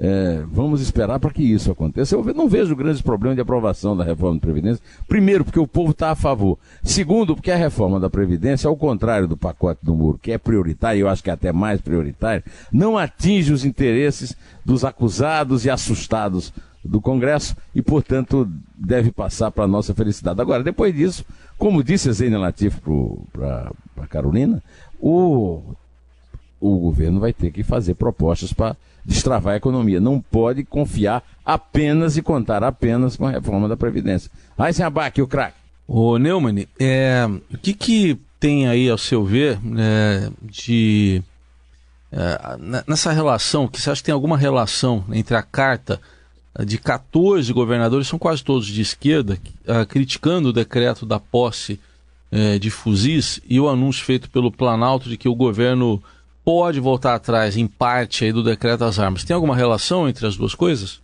É, 0.00 0.44
vamos 0.46 0.80
esperar 0.80 1.18
para 1.18 1.30
que 1.30 1.42
isso 1.42 1.72
aconteça. 1.72 2.14
Eu 2.14 2.22
não 2.32 2.48
vejo 2.48 2.76
grandes 2.76 3.02
problemas 3.02 3.34
de 3.36 3.42
aprovação 3.42 3.96
da 3.96 4.04
reforma 4.04 4.36
da 4.36 4.40
Previdência. 4.40 4.82
Primeiro, 5.08 5.44
porque 5.44 5.58
o 5.58 5.66
povo 5.66 5.90
está 5.90 6.10
a 6.10 6.14
favor. 6.14 6.56
Segundo, 6.84 7.34
porque 7.34 7.50
a 7.50 7.56
reforma 7.56 7.98
da 7.98 8.08
Previdência, 8.08 8.68
ao 8.68 8.76
contrário 8.76 9.26
do 9.26 9.36
pacote 9.36 9.84
do 9.84 9.94
muro, 9.94 10.18
que 10.22 10.30
é 10.30 10.38
prioritário, 10.38 11.00
eu 11.00 11.08
acho 11.08 11.22
que 11.22 11.30
é 11.30 11.32
até 11.32 11.52
mais 11.52 11.80
prioritário, 11.80 12.44
não 12.72 12.96
atinge 12.96 13.52
os 13.52 13.64
interesses 13.64 14.36
dos 14.64 14.84
acusados 14.84 15.64
e 15.64 15.70
assustados 15.70 16.52
do 16.84 17.00
Congresso 17.00 17.56
e, 17.74 17.82
portanto, 17.82 18.48
deve 18.76 19.10
passar 19.10 19.50
para 19.50 19.64
a 19.64 19.68
nossa 19.68 19.94
felicidade. 19.94 20.40
Agora, 20.40 20.62
depois 20.62 20.94
disso, 20.94 21.24
como 21.56 21.82
disse 21.82 22.08
a 22.08 22.12
Zena 22.12 22.38
Latif 22.38 22.78
para 23.32 23.72
a 23.96 24.06
Carolina, 24.06 24.62
o, 25.00 25.74
o 26.60 26.78
governo 26.78 27.20
vai 27.20 27.32
ter 27.32 27.50
que 27.50 27.62
fazer 27.62 27.94
propostas 27.94 28.52
para 28.52 28.76
destravar 29.04 29.54
a 29.54 29.56
economia. 29.56 30.00
Não 30.00 30.20
pode 30.20 30.64
confiar 30.64 31.22
apenas 31.44 32.16
e 32.16 32.22
contar 32.22 32.62
apenas 32.62 33.16
com 33.16 33.26
a 33.26 33.30
reforma 33.30 33.68
da 33.68 33.76
Previdência. 33.76 34.30
Abaque, 34.84 35.22
o 35.22 35.26
craque. 35.26 35.56
Ô 35.86 36.18
Neumann, 36.18 36.66
é, 36.78 37.26
o 37.52 37.56
que, 37.56 37.72
que 37.72 38.18
tem 38.38 38.68
aí, 38.68 38.88
ao 38.88 38.98
seu 38.98 39.24
ver, 39.24 39.58
é, 39.78 40.30
de. 40.42 41.22
É, 42.12 42.82
nessa 42.86 43.12
relação, 43.12 43.66
que 43.66 43.80
você 43.80 43.90
acha 43.90 44.00
que 44.00 44.06
tem 44.06 44.14
alguma 44.14 44.36
relação 44.36 45.04
entre 45.10 45.34
a 45.34 45.42
carta 45.42 46.00
de 46.64 46.78
14 46.78 47.52
governadores, 47.52 48.08
são 48.08 48.18
quase 48.18 48.42
todos 48.42 48.66
de 48.66 48.80
esquerda, 48.80 49.38
uh, 49.66 49.86
criticando 49.86 50.48
o 50.48 50.52
decreto 50.52 51.06
da 51.06 51.20
posse 51.20 51.78
uh, 52.32 52.58
de 52.58 52.70
fuzis 52.70 53.40
e 53.48 53.60
o 53.60 53.68
anúncio 53.68 54.04
feito 54.04 54.28
pelo 54.30 54.50
Planalto 54.50 55.08
de 55.08 55.16
que 55.16 55.28
o 55.28 55.34
governo 55.34 56.02
pode 56.44 56.80
voltar 56.80 57.14
atrás, 57.14 57.56
em 57.56 57.66
parte, 57.66 58.24
aí, 58.24 58.32
do 58.32 58.42
decreto 58.42 58.80
das 58.80 58.98
armas. 58.98 59.24
Tem 59.24 59.34
alguma 59.34 59.56
relação 59.56 60.08
entre 60.08 60.26
as 60.26 60.36
duas 60.36 60.54
coisas? 60.54 61.00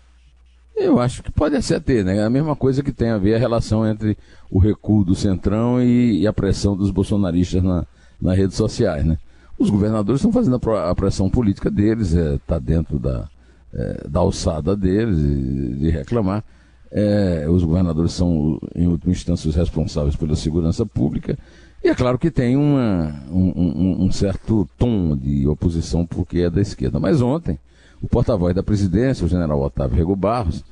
Eu 0.77 0.99
acho 0.99 1.23
que 1.23 1.31
pode 1.31 1.61
ser 1.63 1.81
ter, 1.81 2.05
né? 2.05 2.17
É 2.17 2.25
a 2.25 2.31
mesma 2.31 2.57
coisa 2.57 2.83
que 2.83 2.93
tem 2.93 3.11
a 3.11 3.19
ver 3.19 3.35
a 3.37 3.39
relação 3.39 3.87
entre 3.87 4.19
o 4.51 4.59
recuo 4.59 5.05
do 5.05 5.15
Centrão 5.15 5.81
e, 5.81 6.23
e 6.23 6.27
a 6.27 6.33
pressão 6.33 6.77
dos 6.77 6.91
bolsonaristas 6.91 7.63
na, 7.63 7.87
nas 8.21 8.37
redes 8.37 8.57
sociais, 8.57 9.05
né? 9.05 9.19
Os 9.59 9.71
governadores 9.71 10.21
estão 10.21 10.33
fazendo 10.33 10.61
a, 10.71 10.95
pressão 10.95 11.31
política 11.31 11.71
deles, 11.71 12.13
está 12.13 12.35
é, 12.35 12.39
tá 12.47 12.59
dentro 12.59 12.99
da, 12.99 13.29
é, 13.73 14.09
da 14.09 14.21
alçada 14.21 14.77
deles 14.77 15.17
de, 15.17 15.75
de 15.79 15.91
reclamar. 15.91 16.43
É, 16.91 17.47
os 17.49 17.63
governadores 17.63 18.13
são, 18.13 18.61
em 18.75 18.87
última 18.89 19.13
instância, 19.13 19.49
os 19.49 19.55
responsáveis 19.55 20.17
pela 20.17 20.35
segurança 20.35 20.85
pública 20.85 21.39
e 21.85 21.91
é 21.91 21.95
claro 21.95 22.19
que 22.19 22.31
tem 22.31 22.57
uma, 22.57 23.23
um, 23.31 24.07
um, 24.07 24.11
certo 24.11 24.67
tom 24.79 25.15
de 25.15 25.47
oposição 25.47 26.07
porque 26.07 26.39
é 26.39 26.49
da 26.49 26.63
esquerda. 26.63 26.99
Mas 26.99 27.21
ontem, 27.21 27.59
o 28.01 28.09
porta-voz 28.09 28.55
da 28.55 28.63
presidência, 28.63 29.27
o 29.27 29.29
general 29.29 29.61
Otávio 29.61 29.99
Rego 29.99 30.17
Barros, 30.17 30.65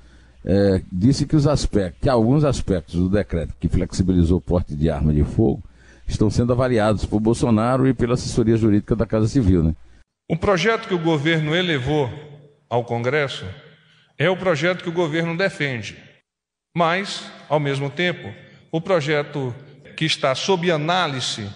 é, 0.42 0.80
disse 0.90 1.26
que 1.26 1.36
os 1.36 1.46
aspectos, 1.46 2.00
que 2.00 2.08
alguns 2.08 2.44
aspectos 2.44 2.94
do 2.94 3.10
decreto 3.10 3.54
que 3.60 3.68
flexibilizou 3.68 4.38
o 4.38 4.40
porte 4.40 4.74
de 4.74 4.88
arma 4.88 5.12
de 5.12 5.22
fogo 5.22 5.62
estão 6.08 6.30
sendo 6.30 6.54
avaliados 6.54 7.04
por 7.04 7.20
Bolsonaro 7.20 7.86
e 7.86 7.92
pela 7.92 8.14
assessoria 8.14 8.56
jurídica 8.56 8.96
da 8.96 9.04
Casa 9.04 9.28
Civil. 9.28 9.62
Né? 9.62 9.74
O 10.30 10.36
projeto 10.36 10.88
que 10.88 10.94
o 10.94 10.98
governo 10.98 11.54
elevou 11.54 12.10
ao 12.70 12.84
Congresso 12.84 13.44
é 14.16 14.30
o 14.30 14.36
projeto 14.36 14.82
que 14.82 14.88
o 14.88 14.92
governo 14.92 15.36
defende. 15.36 15.94
Mas, 16.74 17.30
ao 17.50 17.60
mesmo 17.60 17.90
tempo, 17.90 18.32
o 18.70 18.80
projeto 18.80 19.54
que 19.96 20.04
está 20.04 20.34
sob 20.34 20.70
análise 20.70 21.48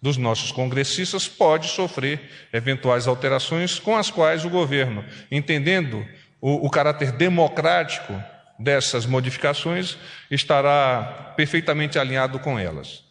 dos 0.00 0.16
nossos 0.18 0.52
congressistas 0.52 1.26
pode 1.26 1.68
sofrer 1.68 2.20
eventuais 2.52 3.06
alterações 3.06 3.78
com 3.78 3.96
as 3.96 4.10
quais 4.10 4.44
o 4.44 4.50
governo, 4.50 5.02
entendendo 5.30 6.06
o, 6.40 6.66
o 6.66 6.70
caráter 6.70 7.10
democrático 7.12 8.12
dessas 8.58 9.06
modificações, 9.06 9.96
estará 10.30 11.32
perfeitamente 11.36 11.98
alinhado 11.98 12.38
com 12.38 12.58
elas. 12.58 13.02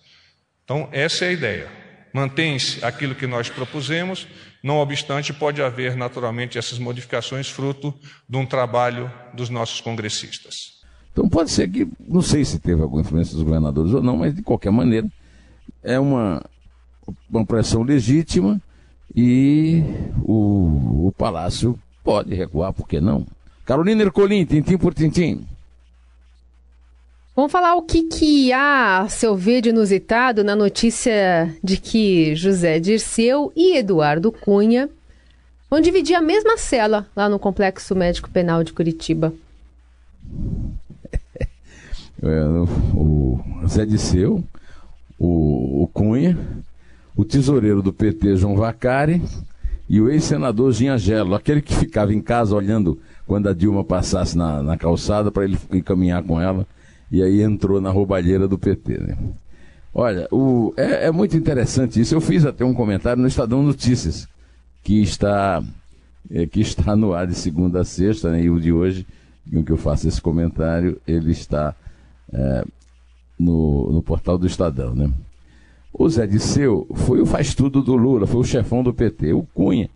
Então, 0.64 0.88
essa 0.92 1.26
é 1.26 1.30
a 1.30 1.32
ideia. 1.32 1.72
Mantém-se 2.14 2.86
aquilo 2.86 3.16
que 3.16 3.26
nós 3.26 3.50
propusemos, 3.50 4.28
não 4.62 4.78
obstante, 4.78 5.34
pode 5.34 5.64
haver 5.64 5.98
naturalmente 5.98 6.60
essas 6.60 6.78
modificações 6.78 7.50
fruto 7.50 7.92
de 8.30 8.38
um 8.38 8.46
trabalho 8.46 9.12
dos 9.34 9.50
nossos 9.50 9.82
congressistas. 9.82 10.83
Então 11.14 11.30
pode 11.30 11.52
ser 11.52 11.70
que, 11.70 11.88
não 12.08 12.24
sei 12.24 12.44
se 12.44 12.58
teve 12.58 12.82
alguma 12.82 13.02
influência 13.02 13.36
dos 13.36 13.44
governadores 13.44 13.94
ou 13.94 14.02
não, 14.02 14.18
mas 14.18 14.36
de 14.36 14.42
qualquer 14.42 14.72
maneira 14.72 15.08
é 15.84 16.00
uma, 16.00 16.44
uma 17.30 17.46
pressão 17.46 17.84
legítima 17.84 18.60
e 19.16 19.84
o, 20.24 21.08
o 21.08 21.14
Palácio 21.16 21.80
pode 22.04 22.34
recuar, 22.34 22.74
por 22.74 22.88
que 22.88 23.00
não? 23.00 23.26
Carolina 23.64 24.02
Ercolim, 24.02 24.44
tintim 24.44 24.76
por 24.76 24.94
tintim. 24.94 25.46
Vamos 27.36 27.52
falar 27.52 27.76
o 27.76 27.84
que, 27.84 28.04
que 28.04 28.52
há, 28.52 29.08
seu 29.08 29.36
ver, 29.36 29.62
de 29.62 29.70
inusitado 29.70 30.44
na 30.44 30.56
notícia 30.56 31.56
de 31.64 31.78
que 31.78 32.36
José 32.36 32.80
Dirceu 32.80 33.52
e 33.56 33.78
Eduardo 33.78 34.32
Cunha 34.32 34.90
vão 35.70 35.80
dividir 35.80 36.16
a 36.16 36.22
mesma 36.22 36.58
cela 36.58 37.08
lá 37.16 37.30
no 37.30 37.40
Complexo 37.40 37.96
Médico 37.96 38.30
Penal 38.30 38.64
de 38.64 38.74
Curitiba. 38.74 39.34
É, 42.24 42.46
o 42.96 43.40
Zé 43.68 43.86
Disseu, 43.86 44.44
o, 45.20 45.84
o 45.84 45.88
Cunha, 45.88 46.38
o 47.16 47.24
tesoureiro 47.24 47.82
do 47.82 47.94
PT, 47.94 48.38
João 48.38 48.56
Vacari, 48.56 49.22
e 49.90 50.00
o 50.00 50.10
ex-senador 50.10 50.72
Ginhagelo, 50.72 51.36
aquele 51.36 51.62
que 51.62 51.76
ficava 51.76 52.14
em 52.14 52.22
casa 52.22 52.56
olhando 52.56 53.00
quando 53.28 53.48
a 53.48 53.54
Dilma 53.54 53.84
passasse 53.84 54.38
na, 54.38 54.64
na 54.64 54.78
calçada 54.78 55.32
para 55.32 55.44
ele 55.44 55.58
ir 55.72 55.82
caminhar 55.82 56.24
com 56.24 56.40
ela, 56.40 56.66
e 57.12 57.22
aí 57.22 57.42
entrou 57.42 57.80
na 57.80 57.92
roubalheira 57.92 58.48
do 58.48 58.58
PT. 58.58 58.98
Né? 58.98 59.18
Olha, 59.94 60.28
o, 60.32 60.74
é, 60.78 61.08
é, 61.08 61.12
muito 61.12 61.38
interessante 61.38 62.00
isso. 62.00 62.16
Eu 62.16 62.22
fiz 62.22 62.46
até 62.46 62.66
um 62.66 62.74
comentário 62.74 63.22
no 63.22 63.28
Estadão 63.28 63.62
Notícias, 63.62 64.28
que 64.82 65.02
está, 65.02 65.62
é, 66.32 66.46
que 66.48 66.62
está 66.62 66.96
no 66.96 67.14
ar 67.14 67.28
de 67.28 67.36
segunda 67.36 67.82
a 67.82 67.86
sexta, 67.86 68.32
né, 68.32 68.44
e 68.44 68.50
o 68.50 68.60
de 68.60 68.72
hoje, 68.72 69.06
em 69.52 69.62
que 69.62 69.72
eu 69.72 69.78
faço 69.78 70.08
esse 70.08 70.22
comentário, 70.22 71.00
ele 71.06 71.32
está 71.32 71.76
é, 72.34 72.66
no, 73.40 73.92
no 73.92 74.02
portal 74.02 74.38
do 74.38 74.48
Estadão, 74.48 74.96
né? 74.96 75.12
O 75.94 76.10
Zé 76.10 76.26
Disseu 76.26 76.88
foi 76.96 77.22
o 77.22 77.26
faz-tudo 77.26 77.82
do 77.82 77.96
Lula, 77.96 78.26
foi 78.26 78.42
o 78.42 78.46
chefão 78.46 78.84
do 78.84 78.94
PT. 78.94 79.32
O 79.34 79.44
Cunha 79.44 79.90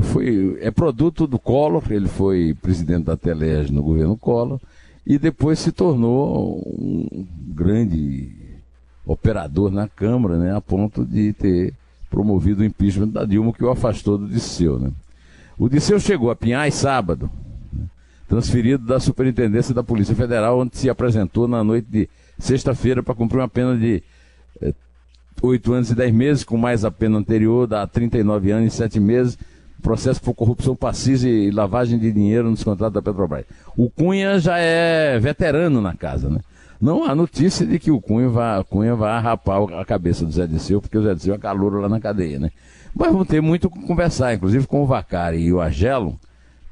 foi, 0.00 0.56
é 0.60 0.70
produto 0.70 1.26
do 1.26 1.38
Collor, 1.38 1.82
ele 1.90 2.08
foi 2.08 2.56
presidente 2.60 3.04
da 3.04 3.16
Telege 3.16 3.72
no 3.72 3.82
governo 3.82 4.16
Collor, 4.16 4.58
e 5.06 5.18
depois 5.18 5.58
se 5.58 5.70
tornou 5.70 6.62
um 6.66 7.26
grande 7.54 8.32
operador 9.04 9.70
na 9.70 9.86
Câmara, 9.86 10.38
né, 10.38 10.56
a 10.56 10.60
ponto 10.62 11.04
de 11.04 11.34
ter 11.34 11.74
promovido 12.10 12.62
o 12.62 12.64
impeachment 12.64 13.08
da 13.08 13.24
Dilma, 13.24 13.52
que 13.52 13.64
o 13.64 13.70
afastou 13.70 14.16
do 14.16 14.28
Disseu. 14.28 14.78
Né? 14.78 14.90
O 15.58 15.68
Disseu 15.68 16.00
chegou 16.00 16.30
a 16.30 16.36
Pinhais 16.36 16.74
sábado? 16.74 17.30
Transferido 18.34 18.84
da 18.84 18.98
Superintendência 18.98 19.72
da 19.72 19.84
Polícia 19.84 20.14
Federal, 20.14 20.58
onde 20.58 20.76
se 20.76 20.90
apresentou 20.90 21.46
na 21.46 21.62
noite 21.62 21.86
de 21.88 22.08
sexta-feira 22.36 23.00
para 23.00 23.14
cumprir 23.14 23.38
uma 23.38 23.48
pena 23.48 23.76
de 23.76 24.02
oito 25.40 25.72
anos 25.72 25.88
e 25.90 25.94
dez 25.94 26.12
meses, 26.12 26.42
com 26.42 26.56
mais 26.56 26.84
a 26.84 26.90
pena 26.90 27.16
anterior, 27.16 27.68
dá 27.68 27.86
39 27.86 28.50
anos 28.50 28.74
e 28.74 28.76
sete 28.76 28.98
meses, 28.98 29.38
processo 29.80 30.20
por 30.20 30.34
corrupção 30.34 30.74
passiva 30.74 31.28
e 31.28 31.52
lavagem 31.52 31.96
de 31.96 32.10
dinheiro 32.10 32.50
nos 32.50 32.64
contratos 32.64 32.94
da 32.94 33.02
Petrobras. 33.02 33.44
O 33.76 33.88
Cunha 33.88 34.36
já 34.40 34.58
é 34.58 35.16
veterano 35.20 35.80
na 35.80 35.94
casa, 35.94 36.28
né? 36.28 36.40
Não 36.80 37.04
há 37.04 37.14
notícia 37.14 37.64
de 37.64 37.78
que 37.78 37.92
o 37.92 38.00
Cunha 38.00 38.28
vai, 38.28 38.64
Cunha 38.64 38.96
vai 38.96 39.12
arrapar 39.12 39.62
a 39.78 39.84
cabeça 39.84 40.24
do 40.24 40.32
Zé 40.32 40.44
Disseu, 40.44 40.80
porque 40.80 40.98
o 40.98 41.02
Zé 41.04 41.14
Disseu 41.14 41.34
é 41.34 41.38
calouro 41.38 41.80
lá 41.80 41.88
na 41.88 42.00
cadeia, 42.00 42.40
né? 42.40 42.50
Mas 42.92 43.12
vamos 43.12 43.28
ter 43.28 43.40
muito 43.40 43.70
com 43.70 43.80
conversar, 43.82 44.34
inclusive 44.34 44.66
com 44.66 44.82
o 44.82 44.86
Vacari 44.86 45.38
e 45.38 45.52
o 45.52 45.60
Agelo, 45.60 46.18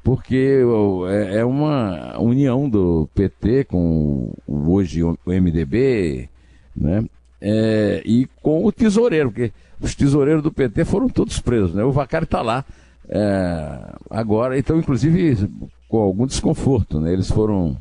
porque 0.03 0.59
é, 1.07 1.37
é 1.37 1.45
uma 1.45 2.19
união 2.19 2.69
do 2.69 3.07
PT 3.15 3.65
com 3.65 4.33
hoje 4.45 5.01
o 5.01 5.17
MDB, 5.25 6.29
né? 6.75 7.05
É, 7.39 8.01
e 8.05 8.27
com 8.41 8.65
o 8.65 8.71
tesoureiro, 8.71 9.31
porque 9.31 9.51
os 9.79 9.95
tesoureiros 9.95 10.43
do 10.43 10.51
PT 10.51 10.85
foram 10.85 11.09
todos 11.09 11.39
presos, 11.39 11.73
né? 11.73 11.83
O 11.83 11.91
Vacari 11.91 12.25
está 12.25 12.41
lá 12.41 12.65
é, 13.07 13.95
agora, 14.09 14.57
então, 14.57 14.77
inclusive 14.77 15.49
com 15.87 15.99
algum 15.99 16.25
desconforto, 16.25 16.99
né? 16.99 17.11
Eles 17.11 17.29
foram 17.29 17.77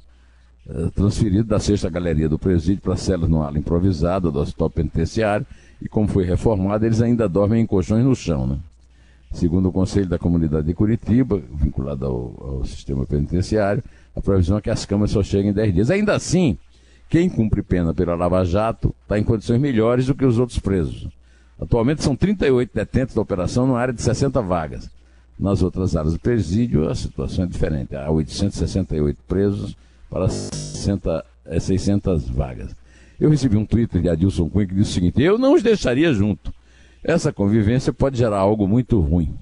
é, 0.68 0.90
transferidos 0.94 1.46
da 1.46 1.58
sexta 1.58 1.88
galeria 1.88 2.28
do 2.28 2.38
presídio 2.38 2.82
para 2.82 2.96
celas 2.96 3.28
no 3.28 3.42
ala 3.42 3.58
improvisada 3.58 4.30
do 4.30 4.38
hospital 4.38 4.70
penitenciário 4.70 5.46
e 5.80 5.88
como 5.88 6.06
foi 6.06 6.24
reformado, 6.24 6.86
eles 6.86 7.00
ainda 7.00 7.28
dormem 7.28 7.62
em 7.62 7.66
colchões 7.66 8.04
no 8.04 8.14
chão, 8.14 8.46
né? 8.46 8.58
Segundo 9.32 9.70
o 9.70 9.72
Conselho 9.72 10.06
da 10.06 10.18
Comunidade 10.18 10.66
de 10.66 10.74
Curitiba, 10.74 11.42
vinculado 11.54 12.04
ao, 12.04 12.56
ao 12.56 12.64
sistema 12.64 13.06
penitenciário, 13.06 13.82
a 14.14 14.20
previsão 14.20 14.58
é 14.58 14.60
que 14.60 14.70
as 14.70 14.84
camas 14.84 15.10
só 15.10 15.22
cheguem 15.22 15.50
em 15.50 15.54
10 15.54 15.74
dias. 15.74 15.90
Ainda 15.90 16.14
assim, 16.14 16.58
quem 17.08 17.28
cumpre 17.28 17.62
pena 17.62 17.94
pela 17.94 18.14
Lava 18.14 18.44
Jato 18.44 18.94
está 19.02 19.18
em 19.18 19.24
condições 19.24 19.60
melhores 19.60 20.06
do 20.06 20.14
que 20.14 20.24
os 20.24 20.38
outros 20.38 20.58
presos. 20.58 21.08
Atualmente 21.60 22.02
são 22.02 22.14
38 22.14 22.70
detentos 22.74 23.14
da 23.14 23.22
operação 23.22 23.66
numa 23.66 23.78
área 23.78 23.94
de 23.94 24.02
60 24.02 24.40
vagas. 24.42 24.90
Nas 25.38 25.62
outras 25.62 25.96
áreas 25.96 26.12
do 26.12 26.20
presídio, 26.20 26.88
a 26.88 26.94
situação 26.94 27.44
é 27.44 27.48
diferente. 27.48 27.96
Há 27.96 28.10
868 28.10 29.18
presos 29.26 29.76
para 30.10 30.28
60, 30.28 31.24
600 31.58 32.28
é, 32.28 32.32
vagas. 32.32 32.76
Eu 33.18 33.30
recebi 33.30 33.56
um 33.56 33.64
Twitter 33.64 34.02
de 34.02 34.08
Adilson 34.08 34.48
Cunha 34.48 34.66
que 34.66 34.74
disse 34.74 34.90
o 34.90 34.94
seguinte: 34.94 35.22
Eu 35.22 35.38
não 35.38 35.54
os 35.54 35.62
deixaria 35.62 36.12
junto. 36.12 36.52
Essa 37.04 37.32
convivência 37.32 37.92
pode 37.92 38.18
gerar 38.18 38.38
algo 38.38 38.66
muito 38.68 39.00
ruim. 39.00 39.34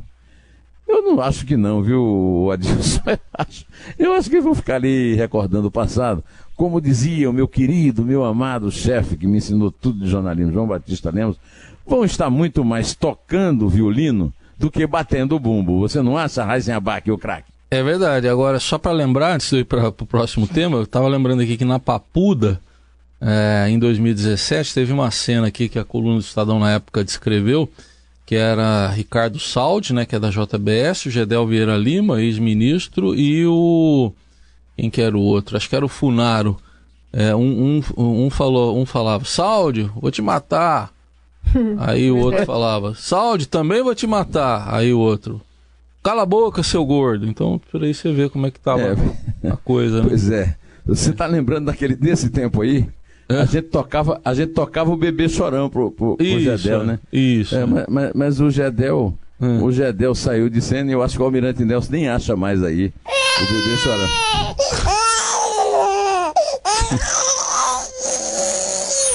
Eu 0.88 1.02
não 1.02 1.20
acho 1.20 1.46
que 1.46 1.56
não, 1.56 1.82
viu, 1.82 2.50
Adilson? 2.52 3.00
Eu 3.06 3.18
acho, 3.34 3.66
eu 3.98 4.12
acho 4.12 4.28
que 4.28 4.40
vão 4.40 4.54
ficar 4.54 4.74
ali 4.74 5.14
recordando 5.14 5.68
o 5.68 5.70
passado. 5.70 6.22
Como 6.56 6.80
dizia 6.80 7.30
o 7.30 7.32
meu 7.32 7.46
querido, 7.46 8.04
meu 8.04 8.24
amado 8.24 8.70
chefe 8.70 9.16
que 9.16 9.26
me 9.26 9.38
ensinou 9.38 9.70
tudo 9.70 10.00
de 10.00 10.10
jornalismo, 10.10 10.52
João 10.52 10.66
Batista 10.66 11.10
Lemos, 11.10 11.38
vão 11.86 12.04
estar 12.04 12.28
muito 12.28 12.64
mais 12.64 12.94
tocando 12.94 13.68
violino 13.68 14.32
do 14.58 14.70
que 14.70 14.86
batendo 14.86 15.36
o 15.36 15.40
bumbo. 15.40 15.80
Você 15.80 16.02
não 16.02 16.18
acha, 16.18 16.44
Raizen 16.44 16.74
Abac, 16.74 17.10
o 17.10 17.16
craque? 17.16 17.50
É 17.70 17.82
verdade. 17.82 18.28
Agora, 18.28 18.58
só 18.58 18.76
para 18.76 18.92
lembrar, 18.92 19.34
antes 19.34 19.48
de 19.48 19.58
ir 19.58 19.64
para 19.64 19.88
o 19.88 19.92
próximo 19.92 20.46
tema, 20.46 20.76
eu 20.76 20.82
estava 20.82 21.08
lembrando 21.08 21.40
aqui 21.40 21.56
que 21.56 21.64
na 21.64 21.78
Papuda, 21.78 22.60
é, 23.20 23.66
em 23.68 23.78
2017, 23.78 24.72
teve 24.72 24.92
uma 24.92 25.10
cena 25.10 25.48
aqui 25.48 25.68
que 25.68 25.78
a 25.78 25.84
coluna 25.84 26.16
do 26.16 26.22
Estadão 26.22 26.58
na 26.58 26.72
época 26.72 27.04
descreveu, 27.04 27.70
que 28.24 28.34
era 28.34 28.88
Ricardo 28.88 29.38
Saldi, 29.38 29.92
né, 29.92 30.06
que 30.06 30.16
é 30.16 30.18
da 30.18 30.30
JBS, 30.30 31.06
o 31.06 31.10
Gedel 31.10 31.46
Vieira 31.46 31.76
Lima, 31.76 32.22
ex-ministro, 32.22 33.14
e 33.14 33.44
o... 33.46 34.12
quem 34.76 34.88
que 34.88 35.02
era 35.02 35.16
o 35.16 35.20
outro? 35.20 35.56
Acho 35.56 35.68
que 35.68 35.76
era 35.76 35.84
o 35.84 35.88
Funaro. 35.88 36.56
É, 37.12 37.34
um, 37.34 37.82
um, 37.96 38.24
um, 38.26 38.30
falou, 38.30 38.80
um 38.80 38.86
falava, 38.86 39.24
Saldi, 39.24 39.90
vou 40.00 40.10
te 40.10 40.22
matar. 40.22 40.90
Aí 41.78 42.10
o 42.10 42.18
outro 42.18 42.46
falava, 42.46 42.94
Saldi, 42.94 43.46
também 43.46 43.82
vou 43.82 43.94
te 43.94 44.06
matar. 44.06 44.72
Aí 44.72 44.94
o 44.94 44.98
outro, 44.98 45.42
cala 46.02 46.22
a 46.22 46.26
boca, 46.26 46.62
seu 46.62 46.84
gordo. 46.86 47.26
Então, 47.26 47.60
por 47.70 47.82
aí 47.82 47.92
você 47.92 48.12
vê 48.12 48.28
como 48.28 48.46
é 48.46 48.50
que 48.50 48.60
tava 48.60 48.96
é. 49.42 49.48
a 49.50 49.56
coisa. 49.56 50.02
Né? 50.02 50.08
Pois 50.08 50.30
é. 50.30 50.56
Você 50.86 51.12
tá 51.12 51.26
lembrando 51.26 51.66
daquele 51.66 51.96
desse 51.96 52.30
tempo 52.30 52.62
aí? 52.62 52.88
É. 53.30 53.42
A, 53.42 53.44
gente 53.44 53.68
tocava, 53.68 54.20
a 54.24 54.34
gente 54.34 54.52
tocava 54.52 54.90
o 54.90 54.96
bebê 54.96 55.28
chorão 55.28 55.70
pro, 55.70 55.92
pro, 55.92 56.16
pro 56.16 56.26
isso, 56.26 56.56
Gedel, 56.58 56.84
né? 56.84 56.98
Isso. 57.12 57.54
É, 57.54 57.64
mas, 57.64 57.86
mas, 57.88 58.10
mas, 58.12 58.40
o 58.40 58.50
Gedel. 58.50 59.14
Hum. 59.40 59.62
O 59.62 59.70
Gedel 59.72 60.14
saiu 60.14 60.50
de 60.50 60.60
cena 60.60 60.90
e 60.90 60.92
eu 60.92 61.02
acho 61.02 61.16
que 61.16 61.22
o 61.22 61.24
Almirante 61.24 61.64
Nelson 61.64 61.92
nem 61.92 62.08
acha 62.08 62.36
mais 62.36 62.62
aí 62.62 62.92
o 63.06 63.46
bebê 63.46 63.76
chorão. 63.78 64.08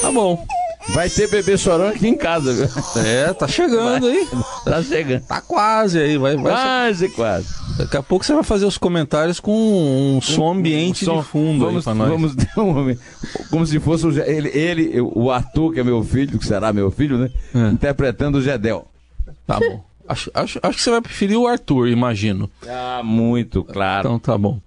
tá 0.00 0.10
bom. 0.10 0.46
Vai 0.94 1.10
ter 1.10 1.28
bebê 1.28 1.58
chorando 1.58 1.94
aqui 1.94 2.06
em 2.06 2.16
casa, 2.16 2.52
viu? 2.52 3.02
É, 3.02 3.32
tá 3.32 3.46
chegando 3.46 4.06
aí. 4.06 4.26
Tá 4.64 4.82
chegando. 4.82 5.22
Tá 5.22 5.40
quase 5.40 5.98
aí, 5.98 6.16
vai, 6.16 6.36
vai. 6.36 6.52
Quase, 6.52 7.08
quase. 7.10 7.48
Daqui 7.76 7.96
a 7.96 8.02
pouco 8.02 8.24
você 8.24 8.32
vai 8.32 8.42
fazer 8.42 8.64
os 8.64 8.78
comentários 8.78 9.38
com 9.40 10.16
um 10.16 10.20
som 10.20 10.52
ambiente 10.52 11.04
um 11.04 11.06
som, 11.06 11.18
de 11.20 11.26
fundo 11.26 11.64
vamos, 11.64 11.76
aí 11.78 11.82
pra 11.82 11.94
nós. 11.94 12.08
Vamos 12.08 12.34
ter 12.34 12.60
um, 12.60 12.96
como 13.50 13.66
se 13.66 13.78
fosse 13.80 14.06
o, 14.06 14.22
ele, 14.22 14.48
ele, 14.48 15.00
o 15.00 15.30
Arthur, 15.30 15.72
que 15.72 15.80
é 15.80 15.84
meu 15.84 16.02
filho, 16.02 16.38
que 16.38 16.46
será 16.46 16.72
meu 16.72 16.90
filho, 16.90 17.18
né? 17.18 17.30
É. 17.54 17.68
Interpretando 17.68 18.38
o 18.38 18.42
Gedel. 18.42 18.86
Tá 19.46 19.58
bom. 19.58 19.84
Acho, 20.08 20.30
acho, 20.32 20.60
acho 20.62 20.76
que 20.76 20.82
você 20.82 20.90
vai 20.90 21.00
preferir 21.00 21.36
o 21.36 21.46
Arthur, 21.46 21.88
imagino. 21.88 22.48
Ah, 22.66 23.02
muito, 23.04 23.64
claro. 23.64 24.06
Então 24.06 24.18
tá 24.18 24.38
bom. 24.38 24.60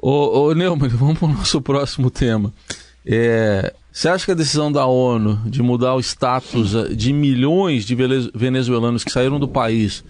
Ô, 0.00 0.46
ô 0.46 0.54
Neumann, 0.54 0.88
vamos 0.94 1.18
para 1.18 1.26
o 1.26 1.32
nosso 1.32 1.60
próximo 1.60 2.10
tema. 2.10 2.52
É, 3.04 3.74
você 3.96 4.10
acha 4.10 4.26
que 4.26 4.32
a 4.32 4.34
decisão 4.34 4.70
da 4.70 4.84
ONU 4.84 5.40
de 5.46 5.62
mudar 5.62 5.94
o 5.94 6.00
status 6.00 6.74
eh, 6.74 6.94
de 6.94 7.14
milhões 7.14 7.86
de 7.86 7.94
venezuelanos 8.34 9.02
que 9.02 9.10
saíram 9.10 9.40
do 9.40 9.48
país 9.48 10.04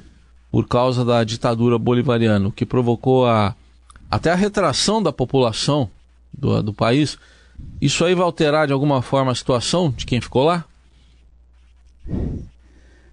por 0.51 0.67
causa 0.67 1.05
da 1.05 1.23
ditadura 1.23 1.79
bolivariana, 1.79 2.51
que 2.51 2.67
provocou 2.67 3.27
a, 3.27 3.55
até 4.11 4.33
a 4.33 4.35
retração 4.35 5.01
da 5.01 5.13
população 5.13 5.89
do, 6.37 6.61
do 6.65 6.75
país, 6.75 7.17
isso 7.81 8.05
aí 8.05 8.13
vai 8.13 8.25
alterar 8.25 8.67
de 8.67 8.73
alguma 8.73 9.03
forma 9.03 9.31
a 9.31 9.37
situação 9.37 9.95
de 9.97 10.05
quem 10.05 10.21
ficou 10.21 10.43
lá? 10.43 10.65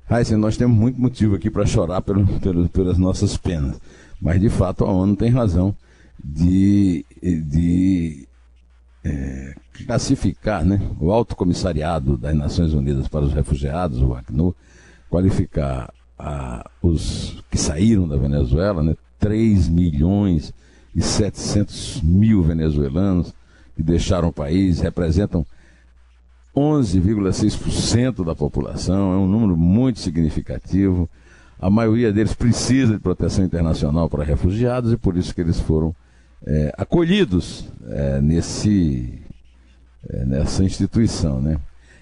Raíssa, 0.09 0.35
nós 0.39 0.57
temos 0.57 0.75
muito 0.75 0.99
motivo 0.99 1.35
aqui 1.35 1.51
para 1.51 1.67
chorar 1.67 2.01
pelo, 2.01 2.25
pelo, 2.39 2.67
pelas 2.67 2.97
nossas 2.97 3.37
penas. 3.37 3.79
Mas, 4.19 4.41
de 4.41 4.49
fato, 4.49 4.85
a 4.85 4.91
ONU 4.91 5.15
tem 5.15 5.29
razão 5.29 5.75
de, 6.23 7.05
de 7.21 8.22
classificar 9.93 10.65
né, 10.65 10.81
o 10.99 11.11
Alto 11.11 11.35
Comissariado 11.35 12.17
das 12.17 12.35
Nações 12.35 12.73
Unidas 12.73 13.07
para 13.07 13.25
os 13.25 13.31
Refugiados, 13.31 14.01
o 14.01 14.15
ACNUR, 14.15 14.55
qualificar 15.07 15.93
a, 16.17 16.67
os 16.81 17.43
que 17.51 17.59
saíram 17.59 18.07
da 18.07 18.17
Venezuela, 18.17 18.81
né, 18.81 18.95
3 19.19 19.69
milhões 19.69 20.51
e 20.95 21.01
700 21.01 22.01
mil 22.01 22.41
venezuelanos 22.41 23.35
que 23.75 23.83
deixaram 23.83 24.29
o 24.29 24.33
país, 24.33 24.79
representam 24.79 25.45
11,6% 26.55 28.25
da 28.25 28.33
população, 28.33 29.13
é 29.13 29.17
um 29.17 29.27
número 29.27 29.55
muito 29.55 29.99
significativo. 29.99 31.07
A 31.59 31.69
maioria 31.69 32.11
deles 32.11 32.33
precisa 32.33 32.93
de 32.93 32.99
proteção 32.99 33.45
internacional 33.45 34.09
para 34.09 34.23
refugiados 34.23 34.91
e 34.91 34.97
por 34.97 35.17
isso 35.17 35.35
que 35.35 35.41
eles 35.41 35.59
foram 35.59 35.95
é, 36.45 36.73
acolhidos 36.77 37.67
é, 37.87 38.19
nesse, 38.21 39.23
é, 40.09 40.25
nessa 40.25 40.63
instituição. 40.63 41.41
Né? 41.41 41.57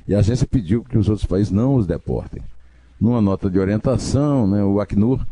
E 0.07 0.15
a 0.15 0.19
agência 0.19 0.47
pediu 0.47 0.83
que 0.83 0.97
os 0.97 1.09
outros 1.09 1.25
países 1.25 1.51
não 1.51 1.75
os 1.75 1.85
deportem. 1.85 2.41
Numa 2.99 3.21
nota 3.21 3.49
de 3.49 3.59
orientação, 3.59 4.47
né, 4.47 4.63
o 4.63 4.79
Acnur 4.79 5.25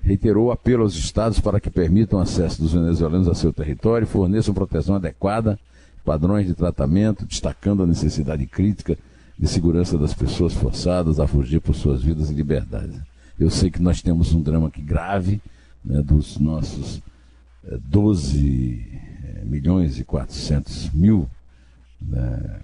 reiterou 0.00 0.46
o 0.46 0.50
apelo 0.52 0.82
aos 0.82 0.94
estados 0.94 1.40
para 1.40 1.60
que 1.60 1.70
permitam 1.70 2.18
acesso 2.18 2.60
dos 2.60 2.72
venezuelanos 2.72 3.28
a 3.28 3.34
seu 3.34 3.52
território 3.52 4.04
e 4.04 4.08
forneçam 4.08 4.54
proteção 4.54 4.94
adequada, 4.94 5.58
padrões 6.04 6.46
de 6.46 6.54
tratamento, 6.54 7.26
destacando 7.26 7.82
a 7.82 7.86
necessidade 7.86 8.46
crítica 8.46 8.96
de 9.38 9.48
segurança 9.48 9.98
das 9.98 10.14
pessoas 10.14 10.54
forçadas 10.54 11.20
a 11.20 11.26
fugir 11.26 11.60
por 11.60 11.74
suas 11.74 12.02
vidas 12.02 12.30
e 12.30 12.34
liberdades. 12.34 12.98
Eu 13.38 13.50
sei 13.50 13.70
que 13.70 13.82
nós 13.82 14.00
temos 14.00 14.32
um 14.32 14.40
drama 14.40 14.68
aqui 14.68 14.80
grave 14.80 15.40
né, 15.84 16.02
dos 16.02 16.38
nossos 16.38 17.02
12 17.62 18.84
é, 19.24 19.44
milhões 19.44 19.98
e 19.98 20.04
400 20.04 20.90
mil 20.90 21.28
né, 22.00 22.60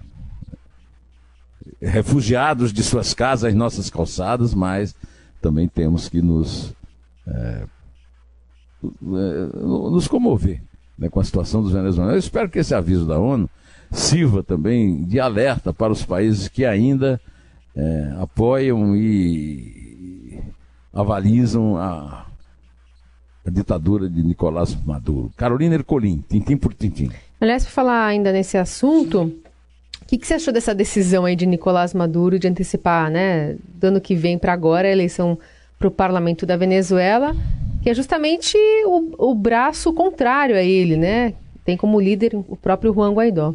refugiados 1.81 2.71
de 2.71 2.83
suas 2.83 3.13
casas, 3.13 3.53
nossas 3.53 3.89
calçadas, 3.89 4.53
mas 4.53 4.95
também 5.41 5.67
temos 5.67 6.07
que 6.07 6.21
nos, 6.21 6.73
é, 7.27 7.65
é, 8.83 8.87
nos 9.55 10.07
comover 10.07 10.61
né, 10.97 11.09
com 11.09 11.19
a 11.19 11.23
situação 11.23 11.61
dos 11.61 11.71
venezuelanos. 11.71 12.15
Eu 12.15 12.19
espero 12.19 12.49
que 12.49 12.59
esse 12.59 12.73
aviso 12.73 13.05
da 13.05 13.19
ONU 13.19 13.49
sirva 13.91 14.41
também 14.43 15.03
de 15.03 15.19
alerta 15.19 15.73
para 15.73 15.91
os 15.91 16.03
países 16.05 16.47
que 16.47 16.65
ainda 16.65 17.19
é, 17.75 18.15
apoiam 18.19 18.95
e 18.95 20.41
avalizam 20.93 21.77
a, 21.77 22.25
a, 23.45 23.49
ditadura 23.49 24.09
de 24.09 24.23
Nicolás 24.23 24.75
Maduro. 24.85 25.31
Carolina 25.35 25.75
Ercolim, 25.75 26.23
tintim 26.29 26.57
por 26.57 26.73
tintim. 26.73 27.09
Aliás, 27.39 27.63
para 27.63 27.71
falar 27.71 28.05
ainda 28.05 28.31
nesse 28.31 28.57
assunto, 28.57 29.23
o 30.01 30.05
que, 30.05 30.17
que, 30.17 30.27
você 30.27 30.35
achou 30.35 30.53
dessa 30.53 30.73
decisão 30.73 31.25
aí 31.25 31.35
de 31.35 31.45
Nicolás 31.45 31.93
Maduro 31.93 32.39
de 32.39 32.47
antecipar, 32.47 33.09
né, 33.11 33.55
do 33.75 33.87
ano 33.87 34.01
que 34.01 34.15
vem 34.15 34.37
para 34.37 34.53
agora, 34.53 34.87
a 34.87 34.91
eleição 34.91 35.37
para 35.77 35.87
o 35.87 35.91
parlamento 35.91 36.45
da 36.45 36.55
Venezuela, 36.55 37.35
que 37.81 37.89
é 37.89 37.93
justamente 37.93 38.57
o, 38.85 39.31
o 39.31 39.35
braço 39.35 39.91
contrário 39.91 40.55
a 40.55 40.63
ele, 40.63 40.95
né? 40.95 41.33
Tem 41.65 41.75
como 41.75 41.99
líder 41.99 42.33
o 42.35 42.55
próprio 42.55 42.93
Juan 42.93 43.13
Guaidó. 43.13 43.53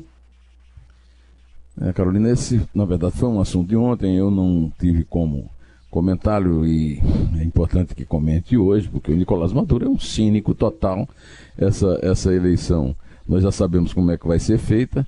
É, 1.81 1.93
Carolina, 1.93 2.31
esse 2.31 2.61
na 2.75 2.85
verdade 2.85 3.17
foi 3.17 3.29
um 3.29 3.41
assunto 3.41 3.69
de 3.69 3.77
ontem, 3.77 4.17
eu 4.17 4.31
não 4.31 4.71
tive 4.79 5.05
como 5.05 5.49
comentário 5.91 6.67
e 6.67 7.01
é 7.39 7.45
importante 7.45 7.95
que 7.95 8.05
comente 8.05 8.57
hoje, 8.57 8.89
porque 8.89 9.13
o 9.13 9.17
Nicolás 9.17 9.53
Maduro 9.53 9.87
é 9.87 9.89
um 9.89 9.99
cínico 9.99 10.55
total. 10.55 11.09
Essa, 11.57 11.99
essa 12.03 12.33
eleição 12.33 12.95
nós 13.27 13.43
já 13.43 13.53
sabemos 13.53 13.93
como 13.93 14.11
é 14.11 14.19
que 14.19 14.27
vai 14.27 14.39
ser 14.39 14.59
feita. 14.59 15.07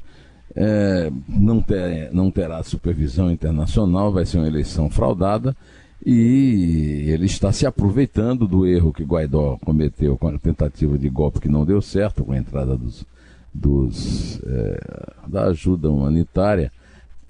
É, 0.55 1.11
não, 1.29 1.61
ter, 1.61 2.13
não 2.13 2.31
terá 2.31 2.63
supervisão 2.63 3.31
internacional, 3.31 4.13
vai 4.13 4.27
ser 4.27 4.39
uma 4.39 4.49
eleição 4.49 4.91
fraudada 4.91 5.57
e 6.05 7.05
ele 7.09 7.27
está 7.27 7.53
se 7.53 7.67
aproveitando 7.67 8.49
do 8.49 8.67
erro 8.67 8.93
que 8.93 9.05
Guaidó 9.05 9.59
cometeu 9.65 10.17
com 10.17 10.29
a 10.29 10.39
tentativa 10.39 10.97
de 10.97 11.09
golpe 11.09 11.41
que 11.41 11.49
não 11.49 11.65
deu 11.65 11.81
certo, 11.83 12.25
com 12.25 12.33
a 12.33 12.39
entrada 12.39 12.77
dos, 12.77 13.05
dos, 13.53 14.41
é, 14.45 14.81
da 15.27 15.45
ajuda 15.45 15.91
humanitária 15.91 16.73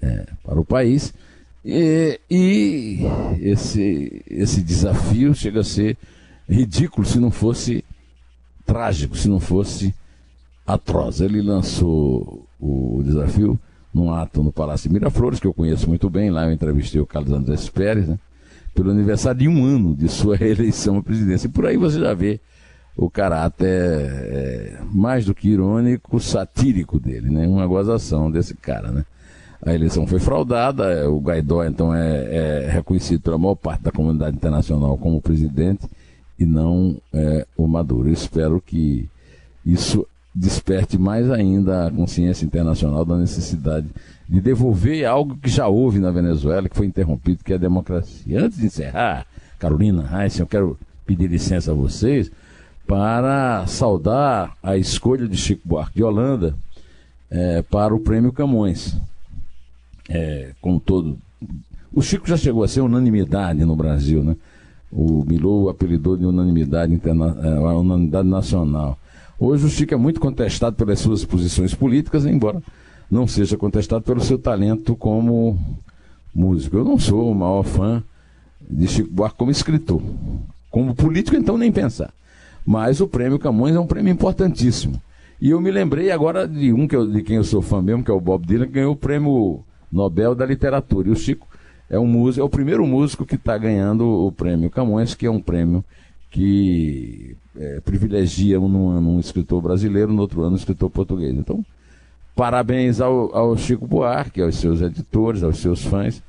é, 0.01 0.25
para 0.43 0.59
o 0.59 0.65
país. 0.65 1.13
E, 1.63 2.19
e, 2.29 2.99
esse, 3.39 4.23
esse 4.27 4.61
desafio 4.61 5.33
chega 5.33 5.59
a 5.59 5.63
ser 5.63 5.97
ridículo 6.49 7.05
se 7.05 7.19
não 7.19 7.29
fosse 7.29 7.83
trágico, 8.65 9.15
se 9.15 9.29
não 9.29 9.39
fosse 9.39 9.93
atroz. 10.65 11.21
Ele 11.21 11.41
lançou 11.41 12.47
o 12.59 13.01
desafio 13.03 13.59
num 13.93 14.11
ato 14.11 14.41
no 14.41 14.51
Palácio 14.51 14.91
Miraflores, 14.91 15.39
que 15.39 15.47
eu 15.47 15.53
conheço 15.53 15.87
muito 15.87 16.09
bem, 16.09 16.29
lá 16.29 16.45
eu 16.45 16.53
entrevistei 16.53 16.99
o 17.01 17.05
Carlos 17.05 17.33
Andrés 17.33 17.67
Pérez, 17.69 18.07
né, 18.07 18.17
pelo 18.73 18.89
aniversário 18.89 19.41
de 19.41 19.47
um 19.47 19.65
ano 19.65 19.95
de 19.95 20.07
sua 20.07 20.35
reeleição 20.37 20.97
à 20.97 21.03
presidência. 21.03 21.47
E 21.47 21.51
por 21.51 21.65
aí 21.65 21.77
você 21.77 21.99
já 21.99 22.13
vê 22.13 22.39
o 22.95 23.09
caráter 23.09 23.67
é, 23.67 24.79
mais 24.91 25.25
do 25.25 25.35
que 25.35 25.49
irônico, 25.49 26.19
satírico 26.19 26.99
dele, 26.99 27.29
né? 27.29 27.47
Uma 27.47 27.65
gozação 27.65 28.29
desse 28.29 28.55
cara, 28.55 28.91
né? 28.91 29.05
A 29.63 29.73
eleição 29.73 30.07
foi 30.07 30.19
fraudada, 30.19 30.85
é, 30.91 31.07
o 31.07 31.19
Guaidó 31.19 31.63
então 31.63 31.93
é, 31.93 32.65
é 32.65 32.69
reconhecido 32.71 33.21
pela 33.21 33.37
maior 33.37 33.55
parte 33.55 33.83
da 33.83 33.91
comunidade 33.91 34.35
internacional 34.35 34.97
como 34.97 35.21
presidente 35.21 35.87
e 36.39 36.45
não 36.45 36.97
é, 37.13 37.45
o 37.55 37.67
Maduro. 37.67 38.09
Eu 38.09 38.13
espero 38.13 38.59
que 38.59 39.07
isso 39.63 40.07
desperte 40.33 40.97
mais 40.97 41.29
ainda 41.29 41.87
a 41.87 41.91
consciência 41.91 42.45
internacional 42.45 43.05
da 43.05 43.17
necessidade 43.17 43.87
de 44.27 44.39
devolver 44.39 45.05
algo 45.05 45.37
que 45.37 45.49
já 45.49 45.67
houve 45.67 45.99
na 45.99 46.09
Venezuela, 46.09 46.69
que 46.69 46.75
foi 46.75 46.87
interrompido, 46.87 47.43
que 47.43 47.51
é 47.51 47.57
a 47.57 47.59
democracia. 47.59 48.43
Antes 48.43 48.57
de 48.57 48.65
encerrar, 48.65 49.27
Carolina 49.59 50.03
Reis, 50.03 50.39
eu 50.39 50.47
quero 50.47 50.79
pedir 51.05 51.27
licença 51.27 51.71
a 51.71 51.75
vocês 51.75 52.31
para 52.87 53.65
saudar 53.67 54.55
a 54.63 54.77
escolha 54.77 55.27
de 55.27 55.37
Chico 55.37 55.61
Buarque 55.65 55.95
de 55.95 56.03
Holanda 56.03 56.55
é, 57.29 57.61
para 57.61 57.93
o 57.93 57.99
Prêmio 57.99 58.31
Camões. 58.31 58.97
É, 60.13 60.51
como 60.61 60.79
todo. 60.79 61.17
O 61.93 62.01
Chico 62.01 62.27
já 62.27 62.37
chegou 62.37 62.63
a 62.63 62.67
ser 62.67 62.81
unanimidade 62.81 63.63
no 63.65 63.75
Brasil, 63.75 64.23
né? 64.23 64.35
O 64.91 65.23
Milou 65.25 65.69
apelidou 65.69 66.17
de 66.17 66.25
unanimidade, 66.25 66.93
interna... 66.93 67.37
É, 67.41 67.49
unanimidade 67.59 68.27
nacional. 68.27 68.97
Hoje 69.39 69.65
o 69.65 69.69
Chico 69.69 69.93
é 69.93 69.97
muito 69.97 70.19
contestado 70.19 70.75
pelas 70.75 70.99
suas 70.99 71.23
posições 71.23 71.73
políticas, 71.73 72.25
embora 72.25 72.61
não 73.09 73.25
seja 73.27 73.57
contestado 73.57 74.03
pelo 74.03 74.21
seu 74.21 74.37
talento 74.37 74.95
como 74.95 75.57
músico. 76.33 76.77
Eu 76.77 76.85
não 76.85 76.99
sou 76.99 77.31
o 77.31 77.35
maior 77.35 77.63
fã 77.63 78.03
de 78.69 78.87
Chico 78.87 79.09
Buarque 79.11 79.37
como 79.37 79.51
escritor. 79.51 80.01
Como 80.69 80.93
político, 80.95 81.35
então, 81.35 81.57
nem 81.57 81.71
pensar. 81.71 82.13
Mas 82.65 83.01
o 83.01 83.07
prêmio 83.07 83.39
Camões 83.39 83.75
é 83.75 83.79
um 83.79 83.87
prêmio 83.87 84.11
importantíssimo. 84.11 85.01
E 85.41 85.49
eu 85.49 85.59
me 85.59 85.71
lembrei 85.71 86.11
agora 86.11 86.47
de 86.47 86.71
um 86.71 86.87
que 86.87 86.95
eu, 86.95 87.09
de 87.09 87.23
quem 87.23 87.37
eu 87.37 87.43
sou 87.43 87.61
fã 87.61 87.81
mesmo, 87.81 88.03
que 88.03 88.11
é 88.11 88.13
o 88.13 88.21
Bob 88.21 88.45
Dylan, 88.45 88.67
que 88.67 88.73
ganhou 88.73 88.93
o 88.93 88.95
prêmio 88.95 89.63
Nobel 89.91 90.33
da 90.33 90.45
Literatura. 90.45 91.09
E 91.09 91.11
o 91.11 91.15
Chico 91.15 91.47
é 91.89 91.99
um 91.99 92.07
músico, 92.07 92.41
é 92.41 92.45
o 92.45 92.49
primeiro 92.49 92.85
músico 92.85 93.25
que 93.25 93.35
está 93.35 93.57
ganhando 93.57 94.07
o 94.07 94.31
prêmio 94.31 94.69
Camões, 94.69 95.13
que 95.13 95.25
é 95.25 95.31
um 95.31 95.41
prêmio 95.41 95.83
que 96.29 97.35
é, 97.57 97.81
privilegia 97.81 98.59
um 98.59 98.89
ano 98.89 99.09
um 99.11 99.19
escritor 99.19 99.61
brasileiro, 99.61 100.13
no 100.13 100.21
outro 100.21 100.41
ano 100.41 100.53
um 100.53 100.57
escritor 100.57 100.89
português. 100.89 101.35
Então, 101.35 101.65
parabéns 102.35 103.01
ao, 103.01 103.35
ao 103.35 103.57
Chico 103.57 103.85
Buarque, 103.85 104.41
aos 104.41 104.55
seus 104.55 104.81
editores, 104.81 105.43
aos 105.43 105.57
seus 105.57 105.83
fãs 105.83 106.23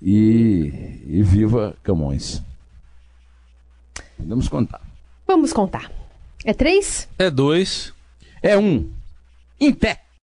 e, 0.00 1.00
e 1.06 1.22
viva 1.22 1.74
Camões. 1.82 2.40
Vamos 4.18 4.48
contar. 4.48 4.82
Vamos 5.26 5.52
contar. 5.52 5.90
É 6.44 6.54
três? 6.54 7.08
É 7.18 7.30
dois. 7.30 7.92
É 8.42 8.56
um. 8.56 8.88
Em 9.60 9.72
pé. 9.72 10.00